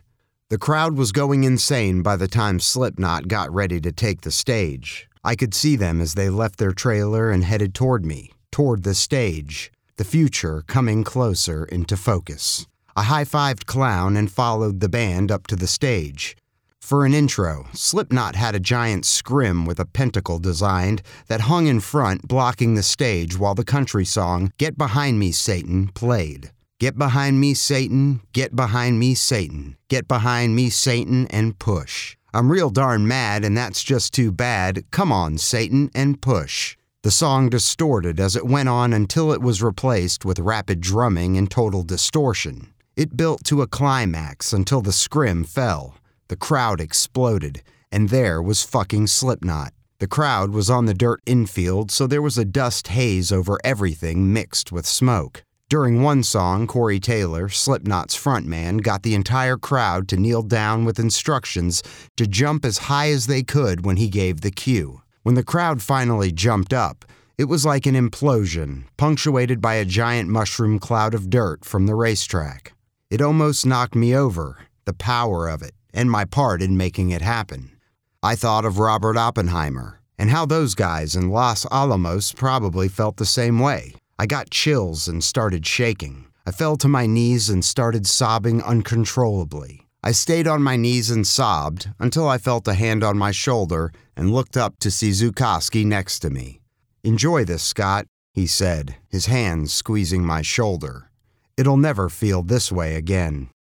The 0.49 0.57
crowd 0.57 0.97
was 0.97 1.11
going 1.11 1.43
insane 1.43 2.03
by 2.03 2.15
the 2.15 2.29
time 2.29 2.61
Slipknot 2.61 3.27
got 3.27 3.53
ready 3.53 3.81
to 3.81 3.91
take 3.91 4.21
the 4.21 4.31
stage. 4.31 5.09
I 5.25 5.35
could 5.35 5.55
see 5.55 5.75
them 5.75 6.01
as 6.01 6.15
they 6.15 6.31
left 6.31 6.61
their 6.61 6.71
trailer 6.71 7.33
and 7.33 7.43
headed 7.43 7.75
toward 7.75 8.05
me, 8.05 8.31
toward 8.53 8.85
the 8.85 8.95
stage, 8.95 9.73
the 9.97 10.05
future 10.05 10.63
coming 10.69 11.03
closer 11.03 11.65
into 11.65 11.97
focus. 11.97 12.69
I 12.97 13.03
high 13.03 13.25
fived 13.25 13.67
Clown 13.67 14.17
and 14.17 14.31
followed 14.31 14.79
the 14.79 14.89
band 14.89 15.33
up 15.33 15.47
to 15.49 15.57
the 15.57 15.67
stage. 15.67 16.37
For 16.81 17.05
an 17.05 17.15
intro, 17.15 17.67
Slipknot 17.73 18.37
had 18.37 18.55
a 18.55 18.61
giant 18.61 19.05
scrim 19.05 19.65
with 19.65 19.81
a 19.81 19.87
pentacle 19.87 20.39
designed 20.39 21.03
that 21.29 21.43
hung 21.43 21.67
in 21.67 21.81
front, 21.81 22.29
blocking 22.29 22.75
the 22.75 22.83
stage 22.83 23.39
while 23.39 23.55
the 23.55 23.65
country 23.65 24.05
song 24.05 24.53
Get 24.59 24.77
Behind 24.77 25.19
Me, 25.19 25.33
Satan 25.33 25.89
played. 25.89 26.53
Get 26.79 26.99
behind 26.99 27.41
me, 27.41 27.55
Satan. 27.55 28.21
Get 28.33 28.55
behind 28.55 29.01
me, 29.01 29.15
Satan. 29.15 29.77
Get 29.89 30.07
behind 30.07 30.55
me, 30.55 30.69
Satan, 30.69 31.27
and 31.29 31.59
push. 31.59 32.17
I'm 32.35 32.53
real 32.53 32.69
darn 32.69 33.09
mad, 33.09 33.45
and 33.45 33.57
that's 33.57 33.83
just 33.83 34.13
too 34.13 34.31
bad. 34.31 34.85
Come 34.91 35.11
on, 35.11 35.39
Satan, 35.39 35.91
and 35.95 36.21
push. 36.21 36.77
The 37.03 37.11
song 37.11 37.49
distorted 37.49 38.21
as 38.21 38.37
it 38.37 38.47
went 38.47 38.69
on 38.69 38.93
until 38.93 39.33
it 39.33 39.41
was 39.41 39.63
replaced 39.63 40.25
with 40.25 40.39
rapid 40.39 40.81
drumming 40.81 41.39
and 41.39 41.51
total 41.51 41.83
distortion. 41.83 42.74
It 42.97 43.17
built 43.17 43.43
to 43.47 43.61
a 43.61 43.67
climax 43.67 44.53
until 44.53 44.81
the 44.81 44.93
scrim 44.93 45.43
fell. 45.43 45.97
The 46.29 46.37
crowd 46.37 46.81
exploded, 46.81 47.65
and 47.91 48.09
there 48.09 48.41
was 48.41 48.63
fucking 48.63 49.09
Slipknot. 49.09 49.73
The 49.99 50.07
crowd 50.07 50.51
was 50.51 50.71
on 50.71 50.85
the 50.85 50.95
dirt 50.95 51.21
infield, 51.27 51.91
so 51.91 52.07
there 52.07 52.23
was 52.23 52.39
a 52.39 52.45
dust 52.45 52.89
haze 52.89 53.33
over 53.33 53.59
everything 53.65 54.33
mixed 54.33 54.71
with 54.71 54.87
smoke. 54.87 55.43
During 55.69 56.03
one 56.03 56.23
song, 56.23 56.69
Corey 56.69 57.01
Taylor, 57.01 57.49
Slipknot's 57.49 58.17
frontman, 58.17 58.81
got 58.81 59.03
the 59.03 59.17
entire 59.17 59.57
crowd 59.57 60.07
to 60.09 60.17
kneel 60.17 60.43
down 60.43 60.85
with 60.85 61.01
instructions 61.01 61.83
to 62.17 62.29
jump 62.29 62.65
as 62.65 62.87
high 62.87 63.11
as 63.11 63.27
they 63.27 63.43
could 63.43 63.85
when 63.85 63.97
he 63.97 64.09
gave 64.09 64.43
the 64.43 64.53
cue. 64.53 65.03
When 65.25 65.35
the 65.35 65.43
crowd 65.43 65.83
finally 65.83 66.31
jumped 66.31 66.73
up, 66.73 67.05
it 67.39 67.47
was 67.47 67.67
like 67.67 67.87
an 67.87 67.97
implosion, 67.97 68.85
punctuated 68.97 69.61
by 69.61 69.75
a 69.75 69.85
giant 69.85 70.29
mushroom 70.29 70.79
cloud 70.79 71.13
of 71.13 71.29
dirt 71.29 71.65
from 71.65 71.87
the 71.87 71.97
racetrack. 71.97 72.71
It 73.11 73.21
almost 73.21 73.67
knocked 73.67 73.95
me 73.95 74.17
over, 74.17 74.59
the 74.87 74.95
power 74.95 75.49
of 75.49 75.63
it, 75.63 75.75
and 75.93 76.11
my 76.11 76.25
part 76.25 76.63
in 76.63 76.77
making 76.77 77.11
it 77.11 77.23
happen. 77.23 77.71
I 78.23 78.35
thought 78.35 78.65
of 78.65 78.79
Robert 78.79 79.17
Oppenheimer, 79.17 80.01
and 80.19 80.31
how 80.31 80.47
those 80.47 80.75
guys 80.75 81.15
in 81.15 81.31
Los 81.31 81.67
Alamos 81.67 82.33
probably 82.33 82.89
felt 82.89 83.17
the 83.17 83.27
same 83.27 83.59
way. 83.59 83.95
I 84.19 84.27
got 84.27 84.51
chills 84.51 85.07
and 85.09 85.23
started 85.23 85.67
shaking. 85.67 86.27
I 86.47 86.51
fell 86.51 86.77
to 86.79 86.89
my 86.89 87.07
knees 87.07 87.51
and 87.51 87.65
started 87.65 88.07
sobbing 88.07 88.63
uncontrollably. 88.63 89.89
I 90.03 90.13
stayed 90.13 90.47
on 90.47 90.63
my 90.63 90.77
knees 90.77 91.11
and 91.11 91.27
sobbed 91.27 91.91
until 91.99 92.29
I 92.29 92.39
felt 92.39 92.69
a 92.69 92.75
hand 92.75 93.03
on 93.03 93.17
my 93.17 93.31
shoulder 93.31 93.93
and 94.17 94.33
looked 94.33 94.57
up 94.57 94.79
to 94.81 94.91
see 94.91 95.11
Zukowski 95.11 95.85
next 95.85 96.21
to 96.21 96.31
me. 96.31 96.61
Enjoy 97.03 97.45
this, 97.45 97.63
Scott, 97.63 98.07
he 98.33 98.47
said, 98.47 98.97
his 99.09 99.27
hands 99.27 99.73
squeezing 99.73 100.25
my 100.25 100.43
shoulder. 100.43 101.11
It'll 101.57 101.77
never 101.77 102.09
feel 102.09 102.43
this 102.43 102.73
way 102.73 102.97
again. 102.97 103.54